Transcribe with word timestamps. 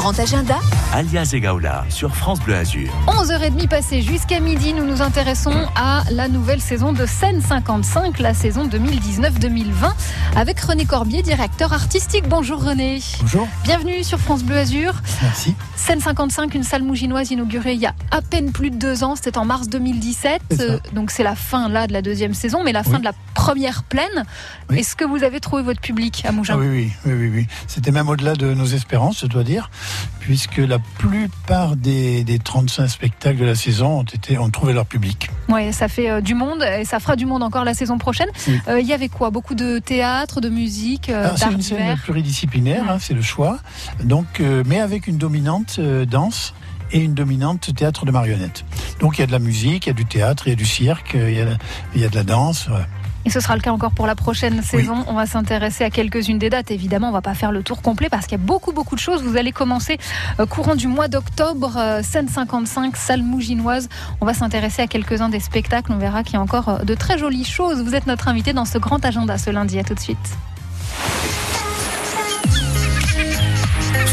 grand 0.00 0.18
agenda, 0.18 0.58
Alias 0.94 1.28
Egaola 1.34 1.84
sur 1.90 2.16
France 2.16 2.40
Bleu 2.40 2.54
Azur. 2.54 2.90
11h30 3.06 3.68
passées 3.68 4.00
jusqu'à 4.00 4.40
midi, 4.40 4.72
nous 4.72 4.86
nous 4.86 5.02
intéressons 5.02 5.52
à 5.76 6.04
la 6.10 6.26
nouvelle 6.28 6.62
saison 6.62 6.94
de 6.94 7.04
Scène 7.04 7.42
55, 7.42 8.18
la 8.18 8.32
saison 8.32 8.66
2019-2020, 8.66 9.92
avec 10.36 10.58
René 10.60 10.86
Corbier, 10.86 11.20
directeur 11.20 11.74
artistique. 11.74 12.26
Bonjour 12.30 12.64
René. 12.64 13.02
Bonjour. 13.20 13.46
Bienvenue 13.62 14.02
sur 14.02 14.18
France 14.18 14.42
Bleu 14.42 14.56
Azur. 14.56 14.94
Merci. 15.20 15.54
Scène 15.76 16.00
55, 16.00 16.54
une 16.54 16.62
salle 16.62 16.82
mouginoise 16.82 17.30
inaugurée 17.30 17.74
il 17.74 17.80
y 17.80 17.86
a 17.86 17.94
à 18.10 18.22
peine 18.22 18.52
plus 18.52 18.70
de 18.70 18.76
deux 18.76 19.04
ans, 19.04 19.16
c'était 19.16 19.36
en 19.36 19.44
mars 19.44 19.68
2017. 19.68 20.40
C'est 20.50 20.56
ça. 20.56 20.62
Euh, 20.62 20.78
donc 20.94 21.10
c'est 21.10 21.22
la 21.24 21.34
fin 21.34 21.68
là 21.68 21.86
de 21.86 21.92
la 21.92 22.00
deuxième 22.00 22.32
saison, 22.32 22.62
mais 22.64 22.72
la 22.72 22.84
fin 22.84 22.92
Oui. 22.94 22.98
de 23.00 23.04
la 23.04 23.12
première 23.34 23.82
pleine. 23.82 24.24
Oui. 24.70 24.78
Est-ce 24.78 24.96
que 24.96 25.04
vous 25.04 25.24
avez 25.24 25.40
trouvé 25.40 25.62
votre 25.62 25.80
public 25.82 26.22
à 26.26 26.32
Mougins? 26.32 26.54
Ah 26.56 26.58
oui, 26.58 26.68
oui, 26.70 26.92
oui, 27.04 27.12
oui, 27.12 27.30
oui. 27.34 27.46
C'était 27.66 27.90
même 27.90 28.08
au-delà 28.08 28.32
de 28.34 28.54
nos 28.54 28.64
espérances, 28.66 29.20
je 29.20 29.26
dois 29.26 29.44
dire, 29.44 29.70
puisque 30.20 30.58
la 30.58 30.78
plupart 30.78 31.76
des, 31.76 32.24
des 32.24 32.38
35 32.38 32.88
spectacles 32.88 33.38
de 33.38 33.44
la 33.44 33.54
saison 33.54 34.00
ont, 34.00 34.02
été, 34.04 34.38
ont 34.38 34.50
trouvé 34.50 34.72
leur 34.72 34.86
public. 34.86 35.30
Ouais, 35.48 35.72
ça 35.72 35.88
fait 35.88 36.10
euh, 36.10 36.20
du 36.20 36.34
monde 36.34 36.62
et 36.62 36.84
ça 36.84 37.00
fera 37.00 37.16
du 37.16 37.26
monde 37.26 37.42
encore 37.42 37.64
la 37.64 37.74
saison 37.74 37.98
prochaine. 37.98 38.28
Oui. 38.46 38.60
Euh, 38.68 38.80
Il 38.80 38.86
y 38.86 38.92
avait 38.92 39.08
quoi? 39.08 39.30
Beaucoup 39.30 39.54
de 39.54 39.78
théâtre, 39.78 40.40
de 40.40 40.48
musique, 40.48 41.08
euh, 41.08 41.30
Ah, 41.32 41.36
c'est 41.36 41.52
une 41.52 41.62
scène 41.62 41.96
pluridisciplinaire, 41.98 42.84
hein, 42.88 42.98
c'est 43.00 43.14
le 43.14 43.22
choix. 43.22 43.58
Donc, 44.04 44.40
mais 44.66 44.80
avec 44.80 45.06
une 45.06 45.18
dominante 45.18 45.80
danse 45.80 46.54
et 46.92 47.00
une 47.00 47.14
dominante 47.14 47.74
théâtre 47.74 48.04
de 48.04 48.10
marionnettes. 48.10 48.64
Donc 49.00 49.18
il 49.18 49.20
y 49.20 49.24
a 49.24 49.26
de 49.26 49.32
la 49.32 49.38
musique, 49.38 49.86
il 49.86 49.90
y 49.90 49.92
a 49.92 49.94
du 49.94 50.06
théâtre, 50.06 50.44
il 50.46 50.50
y 50.50 50.52
a 50.52 50.56
du 50.56 50.66
cirque, 50.66 51.12
il 51.14 51.34
y 51.34 51.40
a, 51.40 51.46
il 51.94 52.00
y 52.00 52.04
a 52.04 52.08
de 52.08 52.14
la 52.16 52.24
danse. 52.24 52.68
Et 53.24 53.30
ce 53.30 53.40
sera 53.40 53.54
le 53.54 53.60
cas 53.60 53.70
encore 53.70 53.92
pour 53.92 54.06
la 54.06 54.14
prochaine 54.14 54.62
saison. 54.62 55.04
On 55.06 55.12
va 55.14 55.26
s'intéresser 55.26 55.84
à 55.84 55.90
quelques-unes 55.90 56.38
des 56.38 56.48
dates. 56.48 56.70
Évidemment, 56.70 57.08
on 57.08 57.12
va 57.12 57.20
pas 57.20 57.34
faire 57.34 57.52
le 57.52 57.62
tour 57.62 57.82
complet 57.82 58.08
parce 58.08 58.26
qu'il 58.26 58.38
y 58.38 58.40
a 58.40 58.44
beaucoup, 58.44 58.72
beaucoup 58.72 58.94
de 58.94 59.00
choses. 59.00 59.22
Vous 59.22 59.36
allez 59.36 59.52
commencer 59.52 59.98
euh, 60.38 60.46
courant 60.46 60.74
du 60.74 60.86
mois 60.86 61.08
d'octobre, 61.08 61.76
euh, 61.76 62.02
scène 62.02 62.28
55, 62.28 62.96
salle 62.96 63.22
mouginoise. 63.22 63.88
On 64.20 64.26
va 64.26 64.34
s'intéresser 64.34 64.82
à 64.82 64.86
quelques-uns 64.86 65.28
des 65.28 65.40
spectacles. 65.40 65.92
On 65.92 65.98
verra 65.98 66.22
qu'il 66.22 66.34
y 66.34 66.36
a 66.36 66.40
encore 66.40 66.68
euh, 66.68 66.78
de 66.78 66.94
très 66.94 67.18
jolies 67.18 67.44
choses. 67.44 67.82
Vous 67.82 67.94
êtes 67.94 68.06
notre 68.06 68.28
invité 68.28 68.52
dans 68.52 68.64
ce 68.64 68.78
grand 68.78 69.04
agenda 69.04 69.36
ce 69.36 69.50
lundi. 69.50 69.78
À 69.78 69.84
tout 69.84 69.94
de 69.94 70.00
suite. 70.00 70.18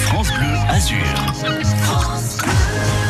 France 0.06 0.32
Bleu 0.34 0.54
Azur. 0.70 0.98
Mes 1.44 3.07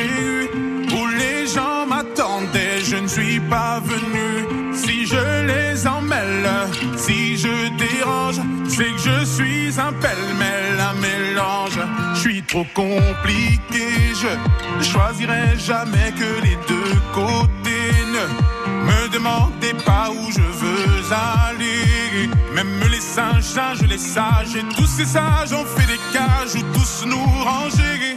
où 0.00 1.06
les 1.18 1.46
gens 1.46 1.86
m'attendaient, 1.86 2.80
je 2.82 2.96
ne 2.96 3.06
suis 3.06 3.40
pas 3.40 3.80
venu. 3.80 4.72
Si 4.74 5.06
je 5.06 5.46
les 5.46 5.86
emmêle, 5.86 6.48
si 6.96 7.36
je 7.36 7.68
dérange, 7.76 8.40
c'est 8.68 8.90
que 8.90 8.98
je 8.98 9.24
suis 9.24 9.80
un 9.80 9.92
pêle-mêle, 9.92 10.80
un 10.80 10.94
mélange. 11.00 11.78
Je 12.14 12.20
suis 12.20 12.42
trop 12.42 12.66
compliqué, 12.74 13.86
je 14.14 14.84
choisirai 14.84 15.58
jamais 15.58 16.12
que 16.12 16.42
les 16.42 16.56
deux 16.68 17.00
côtés. 17.12 17.92
Ne 18.16 18.86
me 18.86 19.08
demandez 19.12 19.74
pas 19.84 20.10
où 20.10 20.30
je 20.30 20.40
veux 20.40 21.12
aller. 21.12 22.28
Même 22.54 22.80
les 22.90 23.00
singes, 23.00 23.42
singes, 23.42 23.82
les 23.82 23.98
sages, 23.98 24.56
et 24.56 24.74
tous 24.76 24.86
ces 24.86 25.06
sages 25.06 25.52
ont 25.52 25.64
fait 25.64 25.86
des 25.86 26.00
cages 26.12 26.54
où 26.54 26.62
tous 26.72 27.04
nous 27.06 27.26
ranger. 27.44 28.16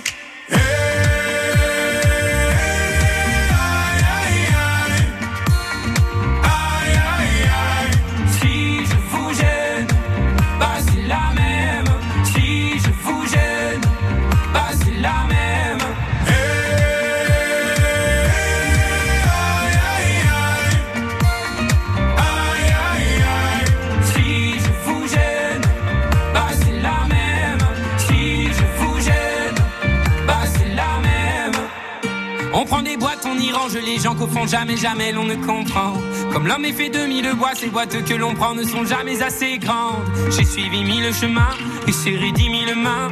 Jamais, 34.47 34.78
jamais 34.78 35.11
l'on 35.11 35.25
ne 35.25 35.35
comprend. 35.35 35.94
Comme 36.31 36.47
l'homme 36.47 36.66
est 36.66 36.73
fait 36.73 36.89
de 36.89 37.06
mille 37.06 37.31
bois, 37.35 37.56
ces 37.56 37.67
boîtes 37.67 38.03
que 38.06 38.13
l'on 38.13 38.33
prend 38.35 38.53
ne 38.53 38.63
sont 38.63 38.85
jamais 38.85 39.22
assez 39.22 39.57
grandes. 39.57 40.03
J'ai 40.31 40.45
suivi 40.45 40.83
mille 40.83 41.13
chemins 41.13 41.56
et 41.88 41.91
serré 41.91 42.31
dix 42.31 42.50
mille 42.50 42.75
mains. 42.75 43.11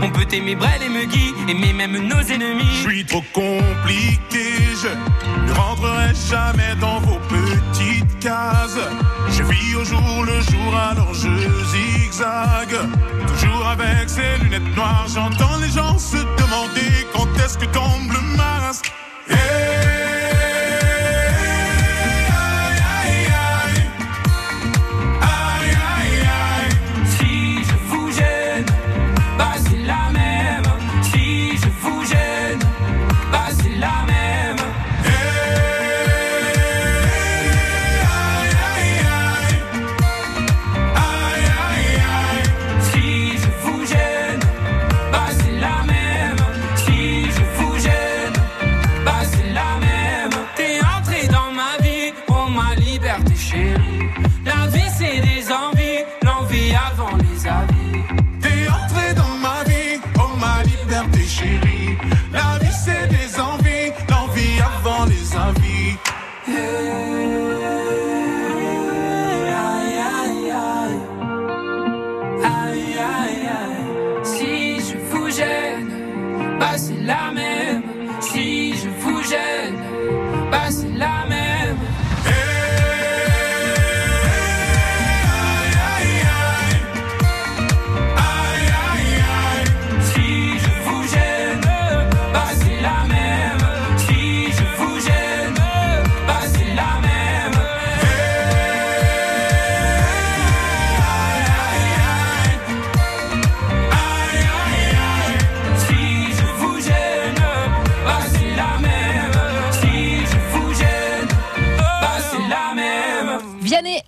On 0.00 0.10
peut 0.10 0.26
aimer 0.32 0.54
Brel 0.54 0.82
et 0.82 0.88
Megui, 0.88 1.34
aimer 1.48 1.72
même 1.72 1.98
nos 2.06 2.20
ennemis. 2.20 2.64
Je 2.72 2.88
suis 2.88 3.04
trop 3.04 3.24
compliqué, 3.32 4.46
je 4.82 4.88
ne 5.46 5.52
rentrerai 5.52 6.12
jamais 6.30 6.74
dans 6.80 7.00
vos 7.00 7.18
petites 7.28 8.18
cases. 8.20 8.78
Je 9.30 9.42
vis 9.42 9.74
au 9.74 9.84
jour 9.84 10.24
le 10.24 10.40
jour, 10.40 10.76
alors 10.90 11.14
je 11.14 11.28
zigzague. 11.72 12.78
Toujours 13.26 13.66
avec 13.66 14.08
ces 14.08 14.38
lunettes 14.42 14.76
noires, 14.76 15.06
j'entends 15.12 15.56
les 15.60 15.70
gens 15.70 15.98
se 15.98 16.16
demander 16.16 17.06
quand 17.12 17.28
est-ce 17.44 17.58
que 17.58 17.66
tombe 17.66 18.12
le 18.12 18.36
masque. 18.36 18.92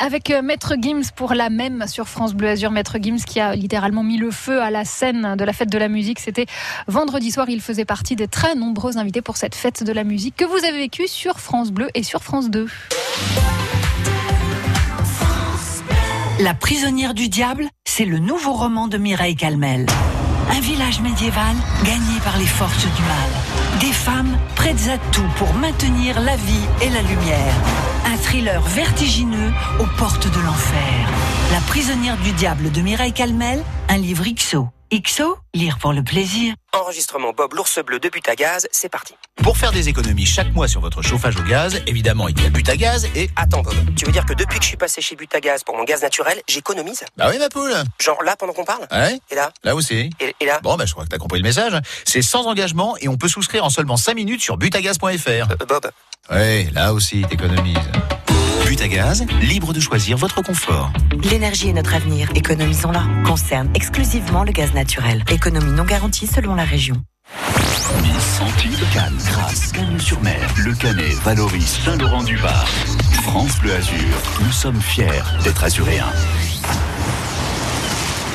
Avec 0.00 0.30
euh, 0.30 0.42
Maître 0.42 0.74
Gims 0.80 1.12
pour 1.14 1.34
la 1.34 1.50
même 1.50 1.86
sur 1.86 2.08
France 2.08 2.34
Bleu 2.34 2.48
Azur. 2.48 2.70
Maître 2.72 2.96
Gims 3.00 3.18
qui 3.24 3.38
a 3.38 3.54
littéralement 3.54 4.02
mis 4.02 4.16
le 4.16 4.30
feu 4.30 4.60
à 4.60 4.70
la 4.70 4.84
scène 4.84 5.36
de 5.36 5.44
la 5.44 5.52
fête 5.52 5.70
de 5.70 5.78
la 5.78 5.88
musique. 5.88 6.18
C'était 6.18 6.46
vendredi 6.88 7.30
soir. 7.30 7.48
Il 7.48 7.60
faisait 7.60 7.84
partie 7.84 8.16
des 8.16 8.26
très 8.26 8.54
nombreux 8.54 8.98
invités 8.98 9.22
pour 9.22 9.36
cette 9.36 9.54
fête 9.54 9.84
de 9.84 9.92
la 9.92 10.02
musique 10.02 10.34
que 10.36 10.44
vous 10.44 10.64
avez 10.64 10.78
vécue 10.78 11.06
sur 11.06 11.38
France 11.38 11.70
Bleu 11.70 11.88
et 11.94 12.02
sur 12.02 12.22
France 12.22 12.50
2. 12.50 12.66
La 16.40 16.54
prisonnière 16.54 17.12
du 17.12 17.28
diable, 17.28 17.68
c'est 17.84 18.06
le 18.06 18.18
nouveau 18.18 18.54
roman 18.54 18.88
de 18.88 18.96
Mireille 18.96 19.36
Calmel. 19.36 19.84
Un 20.50 20.60
village 20.60 21.00
médiéval 21.00 21.54
gagné 21.84 22.18
par 22.24 22.38
les 22.38 22.46
forces 22.46 22.86
du 22.86 23.02
mal. 23.02 23.49
Des 23.80 23.92
femmes 23.92 24.36
prêtes 24.56 24.88
à 24.88 24.98
tout 25.10 25.26
pour 25.36 25.54
maintenir 25.54 26.20
la 26.20 26.36
vie 26.36 26.66
et 26.82 26.90
la 26.90 27.00
lumière. 27.00 27.54
Un 28.04 28.16
thriller 28.18 28.60
vertigineux 28.60 29.52
aux 29.78 29.86
portes 29.96 30.26
de 30.30 30.40
l'enfer. 30.40 31.08
La 31.50 31.60
prisonnière 31.60 32.18
du 32.18 32.32
diable 32.32 32.70
de 32.70 32.82
Mireille 32.82 33.14
Calmel, 33.14 33.62
un 33.88 33.96
livre 33.96 34.24
XO. 34.34 34.68
XO, 34.92 35.38
lire 35.54 35.78
pour 35.78 35.92
le 35.92 36.02
plaisir. 36.02 36.54
Enregistrement 36.72 37.32
Bob 37.32 37.54
l'ours 37.54 37.78
bleu 37.84 38.00
de 38.00 38.08
Butagaz, 38.08 38.66
c'est 38.72 38.88
parti. 38.88 39.14
Pour 39.36 39.56
faire 39.56 39.70
des 39.70 39.88
économies 39.88 40.26
chaque 40.26 40.52
mois 40.52 40.66
sur 40.66 40.80
votre 40.80 41.00
chauffage 41.00 41.36
au 41.36 41.42
gaz, 41.42 41.80
évidemment, 41.86 42.26
il 42.26 42.42
y 42.42 42.44
a 42.44 42.50
Butagaz 42.50 43.06
et... 43.14 43.30
Attends 43.36 43.62
Bob, 43.62 43.74
tu 43.94 44.04
veux 44.04 44.10
dire 44.10 44.26
que 44.26 44.32
depuis 44.34 44.58
que 44.58 44.64
je 44.64 44.68
suis 44.68 44.76
passé 44.76 45.00
chez 45.00 45.14
Butagaz 45.14 45.62
pour 45.64 45.76
mon 45.76 45.84
gaz 45.84 46.02
naturel, 46.02 46.42
j'économise? 46.48 47.04
Bah 47.16 47.28
oui, 47.30 47.38
ma 47.38 47.48
poule 47.48 47.72
Genre 48.00 48.20
là 48.24 48.34
pendant 48.36 48.52
qu'on 48.52 48.64
parle? 48.64 48.88
Ouais 48.90 49.20
Et 49.30 49.36
là? 49.36 49.52
Là 49.62 49.76
aussi 49.76 50.10
et, 50.18 50.34
et 50.40 50.44
là? 50.44 50.58
Bon, 50.60 50.76
bah 50.76 50.86
je 50.86 50.92
crois 50.92 51.04
que 51.04 51.10
t'as 51.10 51.18
compris 51.18 51.38
le 51.38 51.44
message. 51.44 51.80
C'est 52.04 52.22
sans 52.22 52.46
engagement 52.46 52.96
et 52.98 53.06
on 53.06 53.16
peut 53.16 53.28
souscrire 53.28 53.64
en 53.64 53.70
seulement 53.70 53.96
5 53.96 54.14
minutes 54.14 54.40
sur 54.42 54.56
butagaz.fr. 54.56 55.06
Euh, 55.28 55.66
Bob, 55.68 55.88
Ouais, 56.30 56.68
là 56.72 56.92
aussi, 56.92 57.22
t'économises. 57.28 57.76
Butagaz, 58.80 59.26
libre 59.42 59.74
de 59.74 59.80
choisir 59.80 60.16
votre 60.16 60.42
confort. 60.42 60.90
L'énergie 61.30 61.68
est 61.68 61.74
notre 61.74 61.92
avenir, 61.92 62.30
économisons-la. 62.34 63.02
Concerne 63.26 63.68
exclusivement 63.74 64.42
le 64.42 64.52
gaz 64.52 64.72
naturel. 64.72 65.22
Économie 65.30 65.72
non 65.72 65.84
garantie 65.84 66.26
selon 66.26 66.54
la 66.54 66.64
région. 66.64 66.96
10 68.02 68.10
centimes 68.18 68.70
de 68.70 68.94
Cannes, 68.94 69.18
Grasse, 69.26 69.72
Cagnes-sur-Mer, 69.72 70.54
Le 70.64 70.72
Canet, 70.72 71.12
Valoris, 71.22 71.78
Saint-Laurent-du-Var. 71.84 72.66
France 73.24 73.58
Bleu 73.58 73.74
Azur, 73.74 74.16
nous 74.42 74.52
sommes 74.52 74.80
fiers 74.80 75.24
d'être 75.44 75.62
azuréens. 75.62 76.12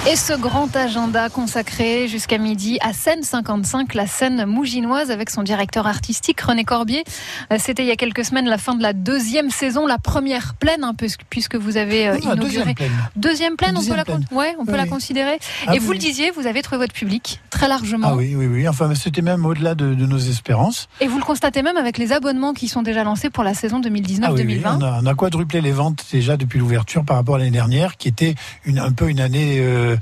Et 0.07 0.15
ce 0.15 0.33
grand 0.33 0.73
agenda 0.75 1.29
consacré 1.29 2.07
jusqu'à 2.07 2.37
midi 2.37 2.77
à 2.81 2.93
Scène 2.93 3.23
55, 3.23 3.95
la 3.95 4.05
scène 4.05 4.45
mouginoise 4.45 5.09
avec 5.09 5.31
son 5.31 5.41
directeur 5.41 5.87
artistique 5.87 6.39
René 6.41 6.63
Corbier. 6.63 7.03
Euh, 7.51 7.55
C'était 7.59 7.81
il 7.81 7.87
y 7.87 7.91
a 7.91 7.95
quelques 7.95 8.23
semaines 8.23 8.45
la 8.45 8.59
fin 8.59 8.75
de 8.75 8.83
la 8.83 8.93
deuxième 8.93 9.49
saison, 9.49 9.87
la 9.87 9.97
première 9.97 10.53
pleine, 10.53 10.85
peu, 10.95 11.07
puisque 11.31 11.55
vous 11.55 11.77
avez 11.77 12.07
euh, 12.07 12.11
Ah, 12.17 12.17
inauguré. 12.19 12.45
deuxième 12.45 12.75
pleine. 12.75 12.91
Deuxième 13.15 13.55
pleine, 13.57 13.75
on 13.79 13.83
peut 13.83 13.95
la, 13.95 14.03
con- 14.05 14.19
ouais, 14.31 14.55
on 14.59 14.65
peut 14.67 14.75
la 14.77 14.85
considérer. 14.85 15.39
Ah 15.65 15.73
Et 15.73 15.79
oui, 15.79 15.85
vous 15.85 15.91
le 15.93 15.97
disiez, 15.97 16.29
vous 16.29 16.45
avez 16.45 16.61
trouvé 16.61 16.77
votre 16.77 16.93
public 16.93 17.41
très 17.49 17.67
largement. 17.67 18.09
Ah 18.11 18.15
oui, 18.15 18.35
oui, 18.35 18.45
oui. 18.45 18.67
Enfin, 18.67 18.93
c'était 18.93 19.23
même 19.23 19.43
au-delà 19.43 19.73
de, 19.73 19.95
de 19.95 20.05
nos 20.05 20.19
espérances. 20.19 20.87
Et 21.01 21.07
vous 21.07 21.17
le 21.17 21.25
constatez 21.25 21.63
même 21.63 21.77
avec 21.77 21.97
les 21.97 22.11
abonnements 22.11 22.53
qui 22.53 22.67
sont 22.67 22.83
déjà 22.83 23.03
lancés 23.03 23.31
pour 23.31 23.43
la 23.43 23.55
saison 23.55 23.81
2019-2020. 23.81 24.21
Ah 24.23 24.31
oui, 24.33 24.61
on, 24.65 24.81
a, 24.83 24.99
on 25.01 25.05
a 25.07 25.13
quadruplé 25.15 25.61
les 25.61 25.71
ventes 25.71 26.05
déjà 26.11 26.37
depuis 26.37 26.59
l'ouverture 26.59 27.03
par 27.03 27.17
rapport 27.17 27.35
à 27.35 27.37
l'année 27.39 27.49
dernière, 27.49 27.97
qui 27.97 28.07
était 28.07 28.35
une, 28.65 28.77
un 28.77 28.91
peu 28.91 29.09
une 29.09 29.19
année. 29.19 29.57
euh, 29.59 29.93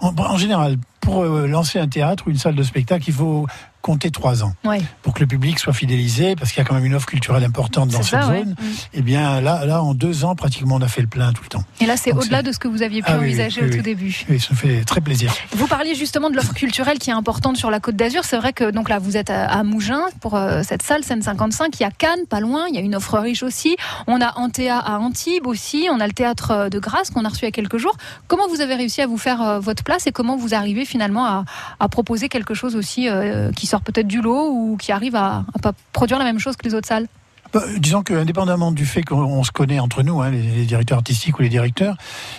en, 0.00 0.14
en 0.16 0.38
général, 0.38 0.78
pour 1.06 1.22
euh, 1.22 1.46
lancer 1.46 1.78
un 1.78 1.86
théâtre 1.86 2.24
ou 2.26 2.30
une 2.30 2.36
salle 2.38 2.56
de 2.56 2.62
spectacle, 2.64 3.04
il 3.06 3.14
faut 3.14 3.46
compter 3.80 4.10
trois 4.10 4.42
ans 4.42 4.52
Ouais. 4.64 4.80
pour 5.02 5.14
que 5.14 5.20
le 5.20 5.28
public 5.28 5.60
soit 5.60 5.72
fidélisé, 5.72 6.34
parce 6.34 6.50
qu'il 6.50 6.60
y 6.60 6.66
a 6.66 6.68
quand 6.68 6.74
même 6.74 6.84
une 6.84 6.96
offre 6.96 7.06
culturelle 7.06 7.44
importante 7.44 7.90
dans 7.90 8.02
cette 8.02 8.20
ça, 8.20 8.28
ouais. 8.28 8.40
zone. 8.40 8.56
Mm. 8.58 8.64
Et 8.94 9.02
bien 9.02 9.40
là, 9.40 9.64
là, 9.64 9.80
en 9.80 9.94
deux 9.94 10.24
ans, 10.24 10.34
pratiquement, 10.34 10.74
on 10.74 10.82
a 10.82 10.88
fait 10.88 11.02
le 11.02 11.06
plein 11.06 11.32
tout 11.32 11.44
le 11.44 11.48
temps. 11.50 11.62
Et 11.80 11.86
là, 11.86 11.96
c'est 11.96 12.12
au-delà 12.12 12.42
de 12.42 12.50
ce 12.50 12.58
que 12.58 12.66
vous 12.66 12.82
aviez 12.82 13.00
pu 13.02 13.06
Ah 13.10 13.18
oui, 13.18 13.18
oui, 13.20 13.26
envisager 13.28 13.60
oui, 13.60 13.68
au 13.68 13.70
tout 13.70 13.76
oui. 13.76 13.82
début. 13.84 14.24
Et 14.28 14.40
ça 14.40 14.56
fait 14.56 14.82
très 14.84 15.00
plaisir. 15.00 15.32
Vous 15.52 15.68
parliez 15.68 15.94
justement 15.94 16.30
de 16.30 16.34
l'offre 16.34 16.52
culturelle 16.52 16.98
qui 16.98 17.10
est 17.10 17.12
importante 17.12 17.56
sur 17.56 17.70
la 17.70 17.78
Côte 17.78 17.94
d'Azur. 17.94 18.24
C'est 18.24 18.38
vrai 18.38 18.52
que 18.52 18.72
donc 18.72 18.88
là, 18.88 18.98
vous 18.98 19.16
êtes 19.16 19.30
à, 19.30 19.44
à 19.46 19.62
Mougins 19.62 20.06
pour 20.20 20.34
euh, 20.34 20.62
cette 20.64 20.82
salle 20.82 21.04
Seine 21.04 21.22
55. 21.22 21.78
Il 21.78 21.82
y 21.84 21.86
a 21.86 21.92
Cannes, 21.92 22.26
pas 22.28 22.40
loin. 22.40 22.64
Il 22.68 22.74
y 22.74 22.78
a 22.78 22.80
une 22.80 22.96
offre 22.96 23.16
riche 23.20 23.44
aussi. 23.44 23.76
On 24.08 24.20
a 24.20 24.36
Antea 24.36 24.76
à 24.80 24.98
Antibes 24.98 25.46
aussi. 25.46 25.86
On 25.92 26.00
a 26.00 26.08
le 26.08 26.12
théâtre 26.12 26.50
euh, 26.50 26.68
de 26.70 26.80
Grasse 26.80 27.10
qu'on 27.10 27.24
a 27.24 27.28
reçu 27.28 27.42
il 27.42 27.44
y 27.44 27.48
a 27.48 27.52
quelques 27.52 27.78
jours. 27.78 27.96
Comment 28.26 28.48
vous 28.48 28.60
avez 28.60 28.74
réussi 28.74 29.00
à 29.00 29.06
vous 29.06 29.16
faire 29.18 29.42
euh, 29.42 29.60
votre 29.60 29.84
place 29.84 30.08
et 30.08 30.12
comment 30.12 30.36
vous 30.36 30.52
arrivez 30.52 30.84
finalement 30.84 30.95
à, 31.00 31.44
à 31.80 31.88
proposer 31.88 32.28
quelque 32.28 32.54
chose 32.54 32.76
aussi 32.76 33.08
euh, 33.08 33.50
qui 33.52 33.66
sort 33.66 33.80
peut-être 33.80 34.06
du 34.06 34.20
lot 34.20 34.50
ou 34.50 34.76
qui 34.76 34.92
arrive 34.92 35.16
à, 35.16 35.44
produire 35.92 36.18
la 36.18 36.24
même 36.24 36.38
chose 36.38 36.56
que 36.56 36.64
les 36.64 36.74
autres 36.74 36.88
salles 36.88 37.06
Bah, 37.52 37.62
disons 37.78 38.02
que, 38.02 38.12
indépendamment 38.14 38.72
du 38.72 38.84
fait 38.86 39.02
qu'on 39.02 39.42
se 39.44 39.50
connaît 39.52 39.78
entre 39.78 40.02
nous, 40.02 40.20
hein, 40.20 40.30
les, 40.30 40.42
les 40.42 40.64
directeurs 40.64 40.98
artistiques 40.98 41.38
ou 41.38 41.42
les 41.42 41.48
directeurs, 41.48 41.96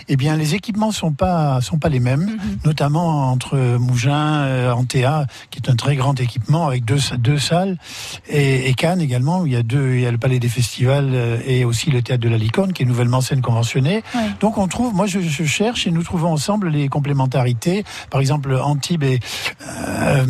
eh 0.10 0.16
bien, 0.18 0.36
les 0.36 0.54
équipements 0.56 0.92
sont 0.92 1.12
pas 1.14 1.60
sont 1.62 1.78
pas 1.80 1.90
les 1.90 2.00
mêmes, 2.00 2.26
Mhm. 2.26 2.58
notamment 2.66 3.32
entre 3.32 3.58
Mougins, 3.78 4.42
euh, 4.44 4.72
Antea, 4.72 5.26
qui 5.50 5.60
est 5.60 5.70
un 5.70 5.76
très 5.76 5.96
grand 5.96 6.20
équipement 6.20 6.68
avec 6.68 6.86
deux 6.86 7.00
deux 7.20 7.40
salles, 7.40 7.78
et, 8.30 8.70
et 8.70 8.74
Cannes 8.74 9.02
également, 9.02 9.42
où 9.42 9.48
il 9.48 9.54
y 9.54 9.56
a 9.56 9.64
deux, 9.64 9.96
il 9.96 10.02
y 10.02 10.06
a 10.06 10.12
le 10.12 10.18
Palais 10.18 10.40
des 10.40 10.50
Festivals 10.50 11.10
euh, 11.14 11.40
et 11.46 11.64
aussi 11.66 11.90
le 11.92 12.02
théâtre 12.02 12.22
de 12.24 12.30
la 12.30 12.38
Licorne, 12.38 12.74
qui 12.74 12.84
est 12.84 12.86
nouvellement 12.86 13.22
scène 13.22 13.42
conventionnée. 13.42 14.04
Ouais. 14.16 14.22
Donc, 14.40 14.58
on 14.58 14.68
trouve, 14.68 14.94
moi, 14.94 15.06
je, 15.08 15.20
je 15.20 15.44
cherche 15.46 15.88
et 15.88 15.92
nous 15.92 16.04
trouvons 16.04 16.32
ensemble 16.34 16.70
les 16.70 16.90
complémentarités. 16.90 17.84
Par 18.10 18.20
exemple, 18.22 18.54
Antibes 18.56 19.04
et, 19.04 19.20
euh, 19.68 20.26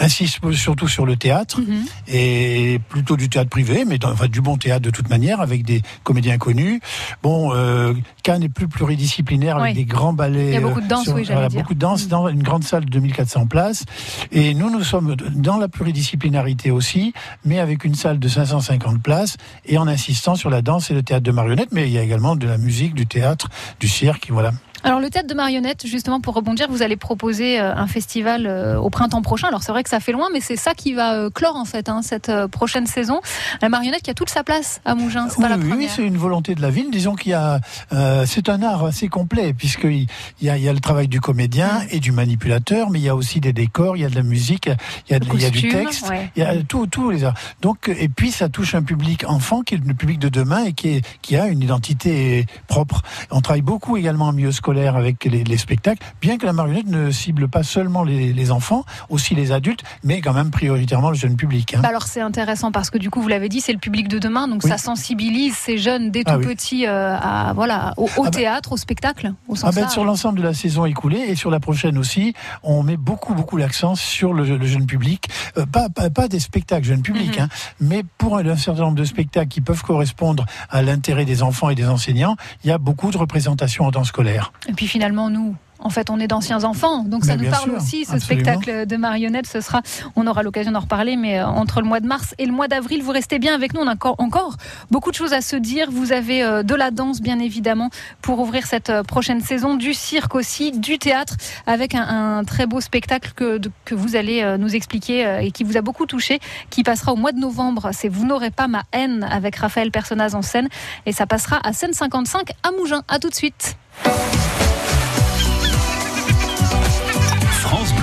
insiste 0.00 0.40
surtout 0.52 0.88
sur 0.88 1.06
le 1.06 1.14
théâtre 1.16 1.60
Mhm. 1.60 1.84
et 2.08 2.80
plutôt 2.88 3.16
du 3.16 3.28
théâtre 3.28 3.50
privé, 3.50 3.84
mais 3.86 3.98
enfin, 4.12 4.26
du 4.28 4.40
bon 4.40 4.56
théâtre 4.56 4.82
de 4.82 4.90
toute 4.90 5.08
manière, 5.08 5.40
avec 5.40 5.64
des 5.64 5.82
comédiens 6.02 6.38
connus. 6.38 6.80
Bon, 7.22 7.52
euh, 7.54 7.94
Cannes 8.22 8.42
est 8.42 8.48
plus 8.48 8.68
pluridisciplinaire 8.68 9.56
avec 9.58 9.74
Oui. 9.76 9.84
des 9.84 9.84
grands 9.84 10.12
ballets. 10.12 10.48
Il 10.48 10.54
y 10.54 10.56
a 10.56 10.60
beaucoup 10.60 10.80
euh, 10.80 10.82
de 10.82 10.88
danse, 10.88 11.08
oui, 11.08 11.24
j'allais 11.24 11.48
dire. 11.48 11.60
Beaucoup 11.60 11.74
de 11.74 11.78
danse 11.78 12.08
dans 12.08 12.28
une 12.28 12.42
grande 12.42 12.64
salle 12.64 12.84
de 12.84 12.90
2400 12.90 13.46
places. 13.46 13.84
Et 14.32 14.54
nous, 14.54 14.70
nous 14.70 14.82
sommes 14.82 15.16
dans 15.34 15.56
la 15.58 15.68
pluridisciplinarité 15.68 16.70
aussi, 16.70 17.12
mais 17.44 17.58
avec 17.58 17.84
une 17.84 17.94
salle 17.94 18.18
de 18.18 18.28
550 18.28 19.02
places 19.02 19.36
et 19.66 19.78
en 19.78 19.86
insistant 19.86 20.34
sur 20.34 20.50
la 20.50 20.62
danse 20.62 20.90
et 20.90 20.94
le 20.94 21.02
théâtre 21.02 21.24
de 21.24 21.32
marionnettes, 21.32 21.72
mais 21.72 21.88
il 21.88 21.92
y 21.92 21.98
a 21.98 22.02
également 22.02 22.36
de 22.36 22.46
la 22.46 22.58
musique, 22.58 22.94
du 22.94 23.06
théâtre, 23.06 23.48
du 23.80 23.88
cirque, 23.88 24.28
voilà. 24.30 24.52
Alors 24.84 25.00
le 25.00 25.08
théâtre 25.10 25.28
de 25.28 25.34
marionnettes, 25.34 25.86
justement 25.86 26.20
pour 26.20 26.34
rebondir, 26.34 26.66
vous 26.70 26.82
allez 26.82 26.96
proposer 26.96 27.58
euh, 27.58 27.74
un 27.74 27.86
festival 27.86 28.46
euh, 28.46 28.78
au 28.78 28.90
printemps 28.90 29.22
prochain. 29.22 29.48
Alors 29.48 29.62
c'est 29.62 29.72
vrai 29.72 29.82
que 29.82 29.88
ça 29.88 29.98
fait 29.98 30.12
loin, 30.12 30.28
mais 30.32 30.40
c'est 30.40 30.56
ça 30.56 30.74
qui 30.74 30.92
va 30.92 31.14
euh, 31.14 31.30
clore 31.30 31.56
en 31.56 31.64
fait 31.64 31.88
hein, 31.88 32.00
cette 32.02 32.30
prochaine 32.48 32.86
saison. 32.86 33.20
La 33.62 33.68
marionnette 33.70 34.02
qui 34.02 34.10
a 34.10 34.14
toute 34.14 34.28
sa 34.30 34.44
place 34.44 34.80
à 34.84 34.94
Mougins, 34.94 35.28
c'est 35.30 35.38
Oui, 35.38 35.42
pas 35.44 35.48
la 35.48 35.56
oui, 35.56 35.88
c'est 35.88 36.02
une 36.04 36.18
volonté 36.18 36.54
de 36.54 36.60
la 36.62 36.70
ville. 36.70 36.90
Disons 36.92 37.14
qu'il 37.14 37.32
y 37.32 37.34
a, 37.34 37.60
euh, 37.92 38.24
c'est 38.26 38.48
un 38.50 38.62
art 38.62 38.84
assez 38.84 39.08
complet 39.08 39.54
puisqu'il 39.54 40.06
il 40.40 40.46
y 40.46 40.50
a, 40.50 40.56
il 40.58 40.62
y 40.62 40.68
a 40.68 40.72
le 40.72 40.80
travail 40.80 41.08
du 41.08 41.20
comédien 41.20 41.64
Mm. 41.64 41.86
et 41.90 42.00
du 42.00 42.12
manipulateur, 42.12 42.90
mais 42.90 42.98
il 42.98 43.04
y 43.04 43.08
a 43.08 43.14
aussi 43.16 43.40
des 43.40 43.52
décors, 43.54 43.96
il 43.96 44.00
y 44.02 44.04
a 44.04 44.10
de 44.10 44.14
la 44.14 44.22
musique, 44.22 44.68
il 45.08 45.12
y 45.12 45.14
a, 45.14 45.18
de- 45.18 45.26
il 45.32 45.40
y 45.40 45.44
a 45.46 45.50
du 45.50 45.68
texte, 45.68 46.08
ouais. 46.10 46.30
il 46.36 46.42
y 46.42 46.46
a 46.46 46.62
tout, 46.62 46.86
tous 46.86 47.10
les 47.10 47.24
arts. 47.24 47.34
Donc, 47.62 47.88
et 47.88 48.08
puis 48.08 48.30
ça 48.32 48.48
touche 48.50 48.74
un 48.74 48.82
public 48.82 49.24
enfant 49.26 49.62
qui 49.62 49.74
est 49.74 49.78
le 49.84 49.94
public 49.94 50.18
de 50.18 50.28
demain 50.28 50.64
et 50.64 50.72
qui, 50.74 50.88
est, 50.96 51.06
qui 51.22 51.36
a 51.36 51.46
une 51.48 51.62
identité 51.62 52.44
propre. 52.66 53.02
On 53.30 53.40
travaille 53.40 53.62
beaucoup 53.62 53.96
également 53.96 54.26
en 54.26 54.32
milieu 54.32 54.52
scolaire 54.52 54.73
avec 54.82 55.24
les, 55.24 55.44
les 55.44 55.56
spectacles, 55.56 56.02
bien 56.20 56.38
que 56.38 56.46
la 56.46 56.52
marionnette 56.52 56.86
ne 56.86 57.10
cible 57.10 57.48
pas 57.48 57.62
seulement 57.62 58.02
les, 58.04 58.32
les 58.32 58.50
enfants, 58.50 58.84
aussi 59.08 59.34
les 59.34 59.52
adultes, 59.52 59.82
mais 60.02 60.20
quand 60.20 60.32
même 60.32 60.50
prioritairement 60.50 61.10
le 61.10 61.16
jeune 61.16 61.36
public. 61.36 61.74
hein. 61.74 61.80
Bah 61.82 61.88
alors 61.88 62.04
c'est 62.04 62.20
intéressant 62.20 62.72
parce 62.72 62.90
que 62.90 62.98
du 62.98 63.10
coup 63.10 63.20
vous 63.22 63.28
l'avez 63.28 63.48
dit 63.48 63.60
c'est 63.60 63.72
le 63.72 63.78
public 63.78 64.08
de 64.08 64.18
demain 64.18 64.48
donc 64.48 64.62
Oui. 64.64 64.70
ça 64.70 64.78
sensibilise 64.78 65.54
ces 65.56 65.78
jeunes 65.78 66.10
dès 66.10 66.24
tout 66.24 66.32
Ah 66.32 66.38
oui. 66.38 66.46
petits 66.46 66.86
euh, 66.86 67.16
à 67.16 67.52
voilà 67.54 67.94
au, 67.96 68.04
au 68.04 68.08
Ah 68.16 68.22
bah- 68.24 68.30
théâtre 68.30 68.72
au 68.72 68.76
spectacle 68.76 69.32
au 69.48 69.54
Ah 69.54 69.58
sens 69.58 69.76
large. 69.76 69.92
sur 69.92 70.04
l'ensemble 70.04 70.38
de 70.38 70.44
la 70.44 70.54
saison 70.54 70.84
écoulée 70.86 71.24
et 71.28 71.34
sur 71.36 71.50
la 71.50 71.60
prochaine 71.60 71.98
aussi, 71.98 72.34
on 72.62 72.82
met 72.82 72.96
beaucoup 72.96 73.34
beaucoup 73.34 73.56
l'accent 73.56 73.94
sur 73.94 74.32
le, 74.32 74.44
le 74.56 74.66
jeune 74.66 74.86
public, 74.86 75.28
Euh, 75.56 75.66
pas, 75.66 75.88
pas 75.88 76.10
pas 76.10 76.28
des 76.28 76.40
spectacles 76.40 76.86
jeune 76.86 77.02
public, 77.02 77.36
Mhm. 77.38 77.44
hein, 77.44 77.48
mais 77.80 78.02
pour 78.18 78.38
un 78.38 78.56
certain 78.56 78.82
nombre 78.82 78.96
de 78.96 79.04
spectacles 79.04 79.48
qui 79.48 79.60
peuvent 79.60 79.82
correspondre 79.82 80.44
à 80.70 80.82
l'intérêt 80.82 81.24
des 81.24 81.42
enfants 81.42 81.70
et 81.70 81.74
des 81.74 81.86
enseignants, 81.86 82.36
il 82.64 82.68
y 82.70 82.72
a 82.72 82.78
beaucoup 82.78 83.10
de 83.10 83.18
représentations 83.18 83.84
en 83.86 83.90
temps 83.90 84.04
scolaire. 84.04 84.52
Et 84.68 84.72
puis 84.72 84.86
finalement 84.86 85.30
nous 85.30 85.56
en 85.84 85.90
fait, 85.90 86.08
on 86.08 86.18
est 86.18 86.26
d'anciens 86.26 86.64
enfants, 86.64 87.04
donc 87.04 87.26
ça 87.26 87.36
nous 87.36 87.48
parle 87.48 87.64
sûr, 87.64 87.76
aussi. 87.76 88.04
Ce 88.06 88.14
absolument. 88.14 88.42
spectacle 88.42 88.86
de 88.86 88.96
marionnettes, 88.96 89.46
ce 89.46 89.60
sera, 89.60 89.82
on 90.16 90.26
aura 90.26 90.42
l'occasion 90.42 90.72
d'en 90.72 90.80
reparler, 90.80 91.16
mais 91.16 91.38
euh, 91.38 91.46
entre 91.46 91.82
le 91.82 91.86
mois 91.86 92.00
de 92.00 92.06
mars 92.06 92.34
et 92.38 92.46
le 92.46 92.52
mois 92.52 92.68
d'avril, 92.68 93.02
vous 93.02 93.12
restez 93.12 93.38
bien 93.38 93.54
avec 93.54 93.74
nous. 93.74 93.82
On 93.82 93.86
a 93.86 93.92
encore, 93.92 94.16
encore 94.18 94.56
beaucoup 94.90 95.10
de 95.10 95.14
choses 95.14 95.34
à 95.34 95.42
se 95.42 95.56
dire. 95.56 95.90
Vous 95.90 96.12
avez 96.12 96.42
euh, 96.42 96.62
de 96.62 96.74
la 96.74 96.90
danse, 96.90 97.20
bien 97.20 97.38
évidemment, 97.38 97.90
pour 98.22 98.40
ouvrir 98.40 98.66
cette 98.66 98.88
euh, 98.88 99.02
prochaine 99.02 99.42
saison, 99.42 99.74
du 99.74 99.92
cirque 99.92 100.34
aussi, 100.34 100.72
du 100.72 100.98
théâtre, 100.98 101.36
avec 101.66 101.94
un, 101.94 102.38
un 102.38 102.44
très 102.44 102.66
beau 102.66 102.80
spectacle 102.80 103.32
que, 103.36 103.60
vous 103.94 104.16
allez 104.16 104.56
nous 104.58 104.74
expliquer 104.74 105.38
et 105.42 105.50
qui 105.52 105.62
vous 105.62 105.76
a 105.76 105.80
beaucoup 105.80 106.06
touché, 106.06 106.40
qui 106.70 106.82
passera 106.82 107.12
au 107.12 107.16
mois 107.16 107.32
de 107.32 107.38
novembre. 107.38 107.90
C'est 107.92 108.08
Vous 108.08 108.26
n'aurez 108.26 108.50
pas 108.50 108.66
ma 108.66 108.82
haine 108.92 109.26
avec 109.30 109.56
Raphaël 109.56 109.90
Personnaz 109.90 110.34
en 110.34 110.42
scène, 110.42 110.68
et 111.06 111.12
ça 111.12 111.26
passera 111.26 111.60
à 111.62 111.72
Seine 111.72 111.92
55 111.92 112.50
à 112.62 112.70
Mougins. 112.72 113.02
À 113.08 113.18
tout 113.18 113.28
de 113.28 113.34
suite. 113.34 113.76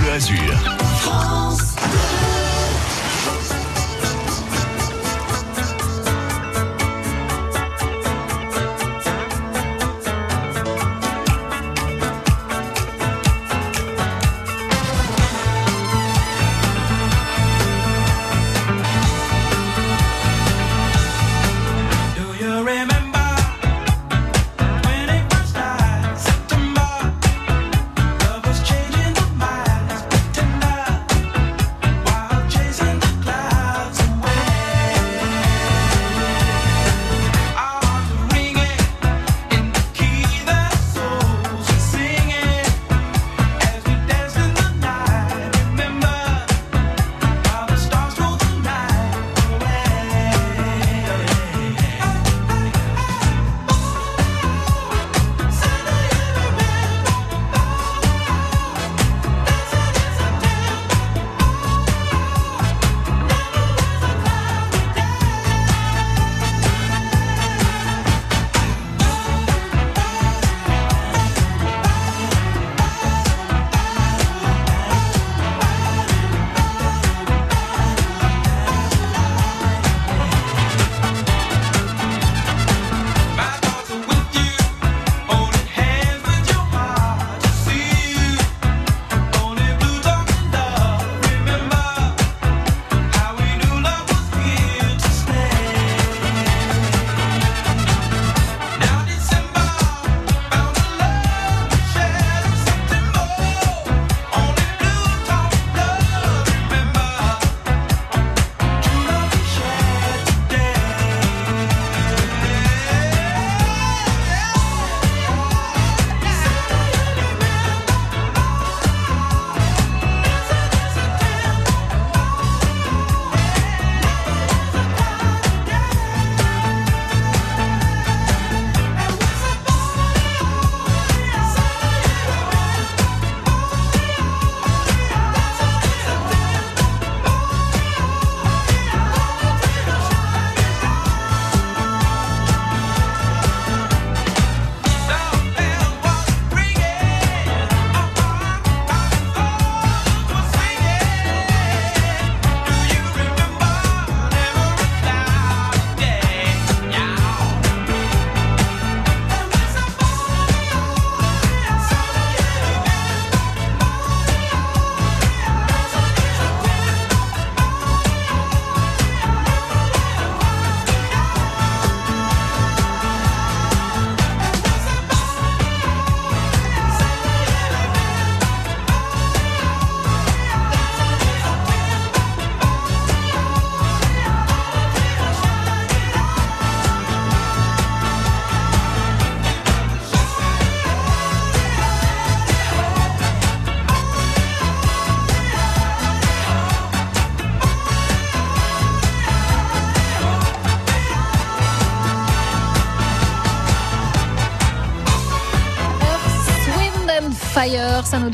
Bleu 0.02 0.14
Azur. 0.14 0.36
Do 0.36 2.11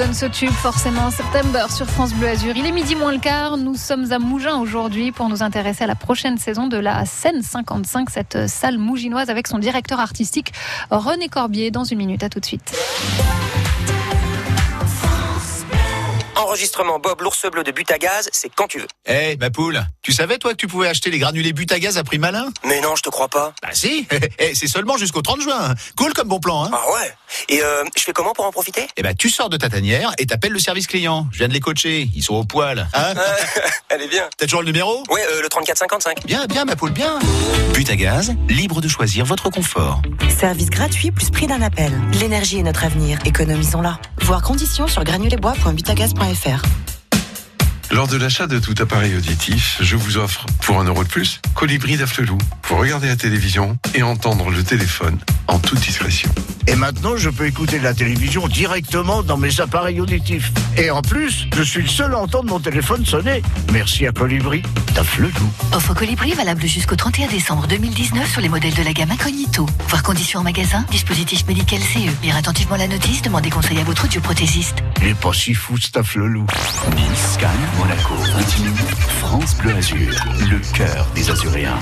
donne 0.08 0.14
ce 0.14 0.26
tube 0.26 0.50
forcément 0.50 1.10
September 1.10 1.66
sur 1.70 1.86
France 1.86 2.14
Bleu 2.14 2.28
Azur. 2.28 2.54
Il 2.56 2.64
est 2.64 2.72
midi 2.72 2.94
moins 2.94 3.12
le 3.12 3.18
quart, 3.18 3.56
nous 3.58 3.74
sommes 3.74 4.10
à 4.12 4.18
Mougins 4.18 4.56
aujourd'hui 4.56 5.12
pour 5.12 5.28
nous 5.28 5.42
intéresser 5.42 5.84
à 5.84 5.86
la 5.86 5.94
prochaine 5.94 6.38
saison 6.38 6.66
de 6.66 6.78
la 6.78 7.04
scène 7.04 7.42
55, 7.42 8.08
cette 8.08 8.48
salle 8.48 8.78
mouginoise 8.78 9.28
avec 9.28 9.46
son 9.46 9.58
directeur 9.58 10.00
artistique 10.00 10.52
René 10.90 11.28
Corbier 11.28 11.70
dans 11.70 11.84
une 11.84 11.98
minute. 11.98 12.22
À 12.22 12.28
tout 12.28 12.40
de 12.40 12.46
suite. 12.46 12.74
Enregistrement 16.52 16.98
Bob 16.98 17.20
l'ours 17.20 17.44
bleu 17.52 17.62
de 17.62 17.70
but 17.72 17.90
à 17.90 17.98
gaz, 17.98 18.30
c'est 18.32 18.48
quand 18.48 18.66
tu 18.68 18.78
veux. 18.78 18.86
Eh, 19.06 19.36
ma 19.36 19.50
poule, 19.50 19.82
tu 20.00 20.12
savais 20.12 20.38
toi 20.38 20.52
que 20.52 20.56
tu 20.56 20.66
pouvais 20.66 20.88
acheter 20.88 21.10
les 21.10 21.18
granulés 21.18 21.52
but 21.52 21.70
à 21.72 21.78
gaz 21.78 21.98
à 21.98 22.04
prix 22.04 22.18
malin? 22.18 22.46
Mais 22.64 22.80
non, 22.80 22.96
je 22.96 23.02
te 23.02 23.10
crois 23.10 23.28
pas. 23.28 23.52
Bah 23.60 23.68
si, 23.72 24.06
Eh, 24.38 24.54
c'est 24.54 24.66
seulement 24.66 24.96
jusqu'au 24.96 25.20
30 25.20 25.42
juin. 25.42 25.74
Cool 25.98 26.14
comme 26.14 26.28
bon 26.28 26.40
plan, 26.40 26.64
hein 26.64 26.70
Ah 26.72 26.90
ouais 26.94 27.14
Et 27.50 27.62
euh, 27.62 27.84
je 27.94 28.02
fais 28.02 28.14
comment 28.14 28.32
pour 28.32 28.46
en 28.46 28.50
profiter? 28.50 28.86
Eh 28.96 29.02
ben, 29.02 29.14
tu 29.14 29.28
sors 29.28 29.50
de 29.50 29.58
ta 29.58 29.68
tanière 29.68 30.10
et 30.16 30.24
t'appelles 30.24 30.52
le 30.52 30.58
service 30.58 30.86
client. 30.86 31.26
Je 31.32 31.38
viens 31.38 31.48
de 31.48 31.52
les 31.52 31.60
coacher, 31.60 32.08
ils 32.14 32.22
sont 32.22 32.36
au 32.36 32.44
poil. 32.44 32.88
Hein 32.94 33.12
Elle 33.90 34.00
est 34.00 34.08
bien. 34.08 34.26
T'as 34.38 34.46
toujours 34.46 34.62
le 34.62 34.66
numéro? 34.68 35.02
Ouais, 35.10 35.22
euh, 35.30 35.42
le 35.42 35.48
3455. 35.50 36.24
Bien, 36.24 36.46
bien, 36.46 36.64
ma 36.64 36.76
poule, 36.76 36.92
bien. 36.92 37.18
But 37.74 37.90
à 37.90 37.96
gaz, 37.96 38.32
libre 38.48 38.80
de 38.80 38.88
choisir 38.88 39.26
votre 39.26 39.50
confort. 39.50 40.00
Service 40.40 40.70
gratuit 40.70 41.10
plus 41.10 41.28
prix 41.28 41.46
d'un 41.46 41.60
appel. 41.60 41.92
L'énergie 42.18 42.58
est 42.58 42.62
notre 42.62 42.84
avenir, 42.84 43.18
économisons-la. 43.26 43.98
Voir 44.22 44.40
conditions 44.40 44.88
sur 44.88 45.04
Lors 47.90 48.06
de 48.06 48.16
l'achat 48.16 48.46
de 48.46 48.58
tout 48.58 48.74
appareil 48.80 49.16
auditif, 49.16 49.78
je 49.80 49.96
vous 49.96 50.18
offre, 50.18 50.46
pour 50.62 50.78
un 50.78 50.84
euro 50.84 51.02
de 51.02 51.08
plus, 51.08 51.40
Colibri 51.54 51.96
d'Afflelou 51.96 52.38
pour 52.62 52.78
regarder 52.78 53.08
la 53.08 53.16
télévision 53.16 53.78
et 53.94 54.02
entendre 54.02 54.50
le 54.50 54.62
téléphone 54.62 55.18
en 55.46 55.58
toute 55.58 55.80
discrétion. 55.80 56.30
Et 56.66 56.76
maintenant, 56.76 57.16
je 57.16 57.30
peux 57.30 57.46
écouter 57.46 57.78
la 57.78 57.94
télévision 57.94 58.46
directement 58.46 59.22
dans 59.22 59.38
mes 59.38 59.58
appareils 59.60 60.02
auditifs. 60.02 60.52
Et 60.76 60.90
en 60.90 61.00
plus, 61.00 61.46
je 61.56 61.62
suis 61.62 61.80
le 61.80 61.88
seul 61.88 62.12
à 62.12 62.18
entendre 62.18 62.50
mon 62.50 62.60
téléphone 62.60 63.06
sonner. 63.06 63.42
Merci 63.72 64.06
à 64.06 64.12
Colibri, 64.12 64.62
Tafflelou. 64.94 65.32
Offre 65.72 65.94
Colibri 65.94 66.34
valable 66.34 66.66
jusqu'au 66.66 66.94
31 66.94 67.28
décembre 67.28 67.66
2019 67.68 68.30
sur 68.30 68.42
les 68.42 68.50
modèles 68.50 68.74
de 68.74 68.82
la 68.82 68.92
gamme 68.92 69.10
Incognito. 69.10 69.64
Voir 69.88 70.02
conditions 70.02 70.40
en 70.40 70.42
magasin, 70.44 70.84
dispositif 70.90 71.46
médical 71.46 71.80
CE. 71.80 72.10
Lire 72.22 72.36
attentivement 72.36 72.76
la 72.76 72.86
notice, 72.86 73.22
demandez 73.22 73.48
conseil 73.48 73.78
à 73.78 73.84
votre 73.84 74.04
audioprothésiste. 74.04 74.76
Il 75.00 75.08
est 75.08 75.14
pas 75.20 75.32
si 75.32 75.54
fou, 75.54 75.76
ce 75.76 75.90
Tafflelou. 75.90 76.46
Nice, 76.96 77.36
Cannes, 77.38 77.50
Monaco, 77.78 78.14
21 78.14 78.64
minutes. 78.64 78.80
France 79.20 79.56
Bleu 79.56 79.74
Azur, 79.74 80.12
le 80.50 80.58
cœur 80.76 81.06
des 81.14 81.30
Azuréens. 81.30 81.78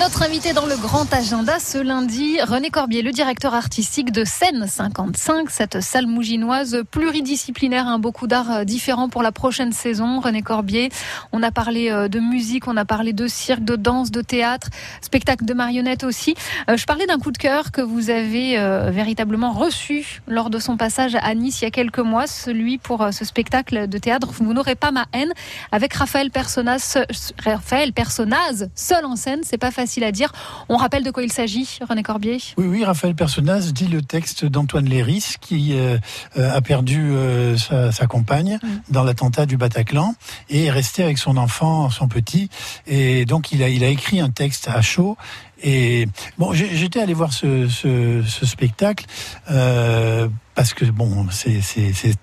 Notre 0.00 0.22
invité 0.22 0.54
dans 0.54 0.64
le 0.64 0.78
grand 0.78 1.12
agenda 1.12 1.58
ce 1.58 1.76
lundi, 1.76 2.40
René 2.40 2.70
Corbier, 2.70 3.02
le 3.02 3.12
directeur 3.12 3.52
artistique 3.52 4.12
de 4.12 4.24
Scène 4.24 4.66
55, 4.66 5.50
cette 5.50 5.82
salle 5.82 6.06
mouginoise 6.06 6.84
pluridisciplinaire, 6.90 7.86
hein, 7.86 7.98
beaucoup 7.98 8.26
d'arts 8.26 8.50
euh, 8.50 8.64
différents 8.64 9.10
pour 9.10 9.22
la 9.22 9.30
prochaine 9.30 9.72
saison. 9.72 10.18
René 10.20 10.40
Corbier, 10.40 10.88
on 11.32 11.42
a 11.42 11.50
parlé 11.50 11.90
euh, 11.90 12.08
de 12.08 12.18
musique, 12.18 12.66
on 12.66 12.78
a 12.78 12.86
parlé 12.86 13.12
de 13.12 13.26
cirque, 13.26 13.62
de 13.62 13.76
danse, 13.76 14.10
de 14.10 14.22
théâtre, 14.22 14.70
spectacle 15.02 15.44
de 15.44 15.52
marionnettes 15.52 16.04
aussi. 16.04 16.34
Euh, 16.70 16.78
Je 16.78 16.86
parlais 16.86 17.04
d'un 17.04 17.18
coup 17.18 17.30
de 17.30 17.38
cœur 17.38 17.70
que 17.70 17.82
vous 17.82 18.08
avez 18.08 18.56
véritablement 18.90 19.52
reçu 19.52 20.22
lors 20.26 20.48
de 20.48 20.58
son 20.58 20.78
passage 20.78 21.14
à 21.20 21.34
Nice 21.34 21.60
il 21.60 21.64
y 21.64 21.68
a 21.68 21.70
quelques 21.70 21.98
mois, 21.98 22.26
celui 22.26 22.78
pour 22.78 23.06
ce 23.12 23.26
spectacle 23.26 23.86
de 23.86 23.98
théâtre 23.98 24.28
Vous 24.32 24.54
n'aurez 24.54 24.76
pas 24.76 24.92
ma 24.92 25.04
haine, 25.12 25.32
avec 25.72 25.92
Raphaël 25.92 26.30
Personnaz, 26.30 26.96
Raphaël 27.44 27.92
Personnaz 27.92 28.70
seul 28.74 29.04
en 29.04 29.16
scène, 29.16 29.40
c'est 29.44 29.58
pas 29.58 29.70
facile 29.70 29.89
à 29.98 30.12
dire. 30.12 30.30
On 30.68 30.76
rappelle 30.76 31.02
de 31.02 31.10
quoi 31.10 31.22
il 31.22 31.32
s'agit, 31.32 31.78
René 31.88 32.02
Corbier? 32.02 32.38
Oui, 32.56 32.66
oui, 32.66 32.84
Raphaël 32.84 33.14
Personnaz 33.14 33.72
dit 33.72 33.88
le 33.88 34.02
texte 34.02 34.44
d'Antoine 34.44 34.88
Léris 34.88 35.34
qui 35.40 35.74
euh, 35.74 35.98
euh, 36.38 36.52
a 36.52 36.60
perdu 36.60 37.10
euh, 37.12 37.56
sa, 37.56 37.92
sa 37.92 38.06
compagne 38.06 38.58
dans 38.88 39.02
l'attentat 39.02 39.46
du 39.46 39.56
Bataclan 39.56 40.14
et 40.48 40.66
est 40.66 40.70
resté 40.70 41.02
avec 41.02 41.18
son 41.18 41.36
enfant, 41.36 41.90
son 41.90 42.08
petit. 42.08 42.48
Et 42.86 43.24
donc 43.24 43.52
il 43.52 43.62
a, 43.62 43.68
il 43.68 43.82
a 43.84 43.88
écrit 43.88 44.20
un 44.20 44.30
texte 44.30 44.68
à 44.68 44.82
chaud. 44.82 45.16
Et 45.62 46.08
bon, 46.38 46.52
j'étais 46.54 47.00
allé 47.00 47.12
voir 47.12 47.32
ce, 47.32 47.68
ce, 47.68 48.22
ce 48.26 48.46
spectacle 48.46 49.04
euh, 49.50 50.28
parce 50.60 50.74
que 50.74 50.84
bon, 50.84 51.26
c'est 51.30 51.62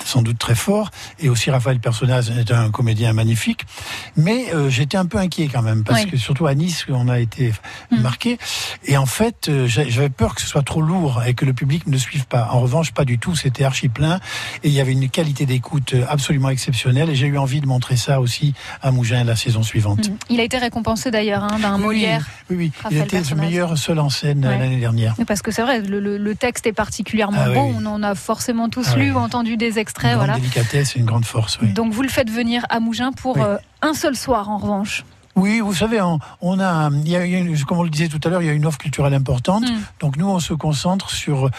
sans 0.06 0.22
doute 0.22 0.38
très 0.38 0.54
fort 0.54 0.92
et 1.20 1.28
aussi 1.28 1.50
Raphaël 1.50 1.80
Personnaz 1.80 2.32
est 2.38 2.52
un 2.52 2.70
comédien 2.70 3.12
magnifique. 3.12 3.66
Mais 4.16 4.54
euh, 4.54 4.70
j'étais 4.70 4.96
un 4.96 5.08
peu 5.08 5.18
inquiet 5.18 5.50
quand 5.52 5.64
même 5.64 5.84
parce 5.84 6.04
Oui. 6.04 6.12
que 6.12 6.18
surtout 6.18 6.46
à 6.46 6.54
Nice, 6.54 6.86
on 6.88 7.08
a 7.10 7.20
été 7.20 7.52
marqué. 7.90 8.38
Et 8.86 8.96
en 8.96 9.08
fait, 9.08 9.50
euh, 9.50 9.66
j'a- 9.66 9.90
j'avais 9.90 10.10
peur 10.10 10.36
que 10.36 10.42
ce 10.42 10.48
soit 10.48 10.62
trop 10.62 10.84
lourd 10.84 11.24
et 11.26 11.34
que 11.34 11.46
le 11.46 11.54
public 11.54 11.88
ne 11.88 11.98
suive 11.98 12.28
pas. 12.28 12.50
En 12.52 12.60
revanche, 12.60 12.92
pas 12.92 13.06
du 13.06 13.18
tout. 13.18 13.36
C'était 13.36 13.64
archi 13.64 13.90
plein 13.90 14.18
et 14.64 14.68
il 14.68 14.72
y 14.72 14.82
avait 14.82 14.92
une 14.92 15.10
qualité 15.10 15.48
d'écoute 15.48 15.96
euh, 15.96 16.06
absolument 16.08 16.50
exceptionnelle. 16.50 17.10
Et 17.10 17.16
j'ai 17.16 17.26
eu 17.26 17.40
envie 17.40 17.60
de 17.60 17.66
montrer 17.66 17.96
ça 17.98 18.22
aussi 18.22 18.54
à 18.84 18.92
Mougins 18.92 19.24
la 19.24 19.36
saison 19.36 19.64
suivante. 19.64 20.12
Il 20.30 20.40
a 20.40 20.44
été 20.44 20.60
récompensé 20.60 21.10
d'ailleurs 21.10 21.44
hein, 21.44 21.58
d'un 21.60 21.80
Molière. 21.80 22.24
Oui, 22.52 22.56
oui. 22.58 22.72
Il 22.76 22.84
Raphaël 23.00 23.02
été 23.02 23.20
le 23.32 23.36
meilleur 23.42 23.76
seul 23.80 23.98
en 23.98 24.12
scène 24.12 24.46
Ouais. 24.46 24.60
l'année 24.60 24.80
dernière. 24.80 25.16
Parce 25.26 25.42
que 25.42 25.50
c'est 25.50 25.64
vrai, 25.64 25.82
le, 25.82 26.00
le- 26.00 26.20
le 26.20 26.36
texte 26.36 26.68
est 26.68 26.72
particulièrement 26.74 27.42
Ah 27.44 27.50
bon. 27.50 27.70
oui. 27.72 27.76
On 27.80 27.86
en 27.88 28.04
a 28.04 28.14
forcément 28.28 28.68
tous 28.68 28.90
Ah 28.92 28.98
lu 28.98 29.06
oui. 29.06 29.12
ou 29.12 29.18
entendu 29.20 29.56
des 29.56 29.80
extraits. 29.80 30.12
Une 30.12 30.18
Voilà. 30.18 30.36
délicatesse 30.36 30.96
et 30.96 31.00
une 31.00 31.06
grande 31.06 31.24
force. 31.26 31.58
Oui. 31.62 31.70
Donc 31.72 31.94
vous 31.94 32.02
le 32.04 32.10
faites 32.10 32.30
venir 32.30 32.66
à 32.70 32.80
Mougins 32.82 33.14
pour 33.14 33.38
Oui. 33.38 33.44
euh, 33.44 33.58
un 33.82 33.94
seul 33.94 34.16
soir 34.18 34.50
en 34.50 34.58
revanche. 34.58 35.06
Oui, 35.38 35.60
vous 35.62 35.74
savez, 35.74 36.02
on, 36.02 36.20
on 36.42 36.60
a, 36.60 36.90
il 37.06 37.08
y 37.12 37.64
comme 37.64 37.78
on 37.80 37.84
le 37.84 37.90
disait 37.90 38.08
tout 38.10 38.20
à 38.24 38.30
l'heure, 38.30 38.42
il 38.42 38.48
y 38.48 38.50
a 38.50 38.54
une 38.54 38.66
offre 38.66 38.78
culturelle 38.80 39.14
importante. 39.14 39.64
Mm. 39.64 39.76
Donc 40.00 40.18
nous, 40.18 40.28
on 40.28 40.40
se 40.40 40.54
concentre 40.54 41.10
sur 41.12 41.50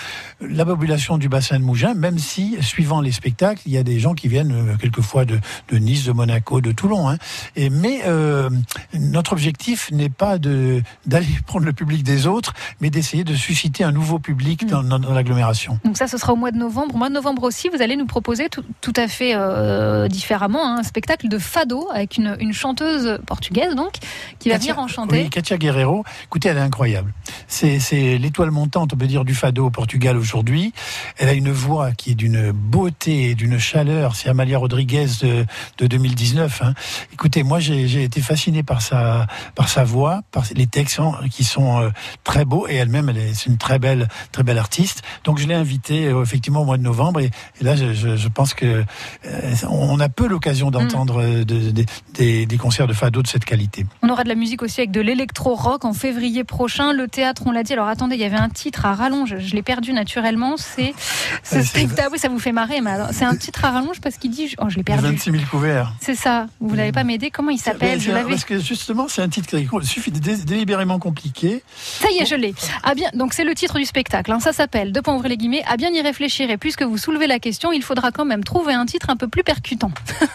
la 0.41 0.65
population 0.67 1.17
du 1.17 1.29
bassin 1.29 1.59
de 1.59 1.65
Mougins, 1.65 1.95
même 1.95 2.19
si, 2.19 2.57
suivant 2.61 3.01
les 3.01 3.13
spectacles, 3.13 3.63
il 3.67 3.73
y 3.73 3.79
a 3.79 3.83
des 3.83 3.99
gens 4.01 4.15
qui 4.15 4.29
viennent 4.29 4.53
euh, 4.53 4.77
quelquefois 4.77 5.25
de, 5.25 5.39
de 5.71 5.79
Nice, 5.79 6.05
de 6.05 6.13
Monaco, 6.13 6.61
de 6.61 6.73
Toulon. 6.73 7.09
Hein. 7.09 7.19
Et, 7.57 7.71
mais 7.71 8.03
euh, 8.07 8.51
notre 8.95 9.33
objectif 9.33 9.91
n'est 9.93 10.09
pas 10.11 10.39
de 10.39 10.83
d'aller 11.07 11.27
prendre 11.47 11.65
le 11.65 11.73
public 11.73 12.03
des 12.03 12.27
autres, 12.27 12.53
mais 12.81 12.91
d'essayer 12.91 13.25
de 13.25 13.35
susciter 13.35 13.85
un 13.85 13.93
nouveau 13.93 14.19
public 14.19 14.67
dans, 14.67 14.83
dans- 14.83 14.99
dans 14.99 15.15
l'agglomération. 15.15 15.79
Donc 15.85 15.97
ça, 15.97 16.09
ce 16.09 16.19
sera 16.19 16.33
au 16.33 16.37
mois 16.37 16.51
de 16.51 16.59
novembre. 16.59 16.95
Au 16.95 16.99
mois 16.99 17.09
de 17.09 17.15
novembre 17.15 17.45
aussi, 17.45 17.69
vous 17.69 17.81
allez 17.81 17.97
nous 17.97 18.07
proposer 18.07 18.49
tout, 18.49 18.65
tout 18.81 18.93
à 18.97 19.07
fait 19.09 19.33
euh, 19.35 20.09
différemment 20.09 20.67
hein, 20.67 20.79
un 20.81 20.83
spectacle 20.83 21.29
de 21.29 21.39
fado 21.39 21.89
avec 21.93 22.17
une, 22.17 22.37
une 22.41 22.53
chanteuse 22.53 23.19
portugaise 23.27 23.68
donc 23.75 23.95
qui 24.39 24.49
va 24.49 24.57
Katia- 24.57 24.73
venir 24.73 24.79
en 24.79 24.89
chanter. 24.89 25.23
Oui, 25.25 25.31
Katia 25.31 25.57
Guerrero, 25.59 26.05
écoutez, 26.25 26.49
elle 26.49 26.57
est 26.59 26.61
incroyable. 26.61 27.13
C'est, 27.47 27.79
l'étoile 28.19 28.51
montante, 28.51 28.93
on 28.93 28.97
peut 28.97 29.07
dire, 29.07 29.25
du 29.25 29.35
fado 29.35 29.67
au 29.67 29.71
Portugal 29.71 30.17
aujourd'hui. 30.17 30.73
Elle 31.17 31.29
a 31.29 31.33
une 31.33 31.51
voix 31.51 31.93
qui 31.93 32.13
est 32.13 32.15
d'une 32.15 32.53
beauté 32.53 33.31
et 33.31 33.35
d'une 33.35 33.59
chaleur. 33.59 34.15
C'est 34.17 34.29
Amalia 34.29 34.59
Rodriguez 34.59 35.07
de, 35.23 35.45
de 35.79 35.87
2019. 35.87 36.63
hein. 36.63 36.75
Écoutez, 37.13 37.43
moi, 37.43 37.59
j'ai, 37.61 38.03
été 38.03 38.21
fasciné 38.21 38.63
par 38.63 38.81
sa, 38.83 39.27
par 39.55 39.69
sa 39.69 39.85
voix, 39.85 40.21
par 40.31 40.45
les 40.55 40.67
textes 40.67 41.01
qui 41.31 41.45
sont 41.45 41.81
euh, 41.83 41.91
très 42.25 42.45
beaux 42.45 42.67
et 42.69 42.75
elle-même, 42.77 43.09
elle 43.09 43.19
est, 43.19 43.35
c'est 43.35 43.47
une 43.51 43.59
très 43.59 43.79
belle, 43.79 44.09
très 44.33 44.43
belle 44.43 44.59
artiste. 44.59 45.03
Donc, 45.25 45.39
je 45.39 45.47
l'ai 45.47 45.55
invitée 45.55 46.07
euh, 46.07 46.23
effectivement 46.23 46.63
au 46.63 46.65
mois 46.65 46.79
de 46.79 46.83
novembre 46.83 47.21
et, 47.21 47.31
et 47.61 47.65
là, 47.65 47.77
je, 47.77 47.93
je, 47.95 48.17
je 48.17 48.29
pense 48.29 48.55
que 48.55 48.85
euh, 49.27 49.55
on 49.69 49.99
a 50.01 50.09
peu 50.09 50.27
l'occasion 50.29 50.71
d'entendre 50.71 51.23
euh, 51.23 51.45
de- 51.45 51.71
de- 51.71 51.85
des, 52.15 52.47
des 52.47 52.57
concerts 52.57 52.87
de 52.87 52.93
fado 52.93 53.23
de 53.23 53.27
cette 53.29 53.45
qualité. 53.45 53.58
On 54.03 54.09
aura 54.09 54.25
de 54.25 54.29
la 54.29 54.35
musique 54.35 54.63
aussi 54.63 54.81
avec 54.81 54.91
de 54.91 55.01
l'électro-rock 55.01 55.85
en 55.85 55.93
février 55.93 56.45
prochain. 56.45 56.93
Le 56.93 57.09
théâtre, 57.09 57.43
on 57.47 57.51
l'a 57.51 57.63
dit. 57.63 57.73
Alors 57.73 57.89
attendez, 57.89 58.15
il 58.17 58.21
y 58.21 58.25
avait 58.25 58.37
un 58.37 58.49
titre 58.49 58.87
à 58.87 58.95
rallonge. 58.95 59.37
Je 59.39 59.55
l'ai 59.55 59.63
perdu 59.63 59.93
naturellement. 59.93 60.57
C'est 60.57 60.95
ce 61.43 61.57
Ouais, 61.57 61.63
c'est- 61.63 61.63
spectacle. 61.65 62.09
Oui, 62.13 62.19
ça 62.19 62.29
vous 62.29 62.39
fait 62.39 62.53
marrer, 62.53 62.81
mais 62.81 62.91
c'est 63.13 63.25
un 63.25 63.37
titre 63.37 63.65
à 63.65 63.71
rallonge 63.71 64.01
parce 64.01 64.17
qu'il 64.17 64.31
dit. 64.31 64.55
Oh, 64.59 64.65
je 64.69 64.77
l'ai 64.77 64.83
perdu. 64.85 65.03
26 65.03 65.31
000 65.33 65.43
couverts. 65.51 65.93
C'est 66.01 66.15
ça. 66.15 66.47
Vous 66.61 66.77
n'avez 66.77 66.93
pas 66.93 67.05
m'aider? 67.05 67.31
Comment 67.31 67.51
il 67.51 67.59
s'appelle? 67.59 68.01
Je 68.01 68.11
l'avais. 68.13 68.31
Parce 68.31 68.45
que 68.45 68.59
justement, 68.59 69.07
c'est 69.09 69.23
un 69.23 69.29
titre 69.29 69.49
qui 69.49 69.69
il 69.73 69.87
suffit 69.87 70.11
de 70.11 70.19
dé- 70.19 70.37
délibérément 70.37 70.99
compliqué. 70.99 71.63
Ça 71.77 72.09
y 72.11 72.19
est, 72.23 72.27
je 72.27 72.35
l'ai. 72.35 72.55
Ah 72.83 72.95
bien, 72.95 73.09
donc 73.15 73.33
c'est 73.35 73.45
le 73.45 73.55
titre 73.55 73.79
du 73.79 73.85
spectacle. 73.85 74.33
hein. 74.33 74.41
Ça 74.41 74.53
s'appelle, 74.53 74.93
de 74.93 75.01
point 75.01 75.15
ouvrir 75.15 75.31
les 75.31 75.37
guillemets, 75.37 75.63
à 75.69 75.77
bien 75.77 75.91
y 75.91 76.01
réfléchir. 76.01 76.51
Et 76.51 76.57
puisque 76.57 76.83
vous 76.83 76.99
soulevez 76.99 77.27
la 77.27 77.39
question, 77.39 77.73
il 77.73 77.83
faudra 77.83 78.11
quand 78.11 78.25
même 78.25 78.45
trouver 78.45 78.73
un 78.75 78.87
titre 78.87 79.11
un 79.11 79.17
peu 79.17 79.29
plus 79.29 79.43
percutant. 79.43 79.91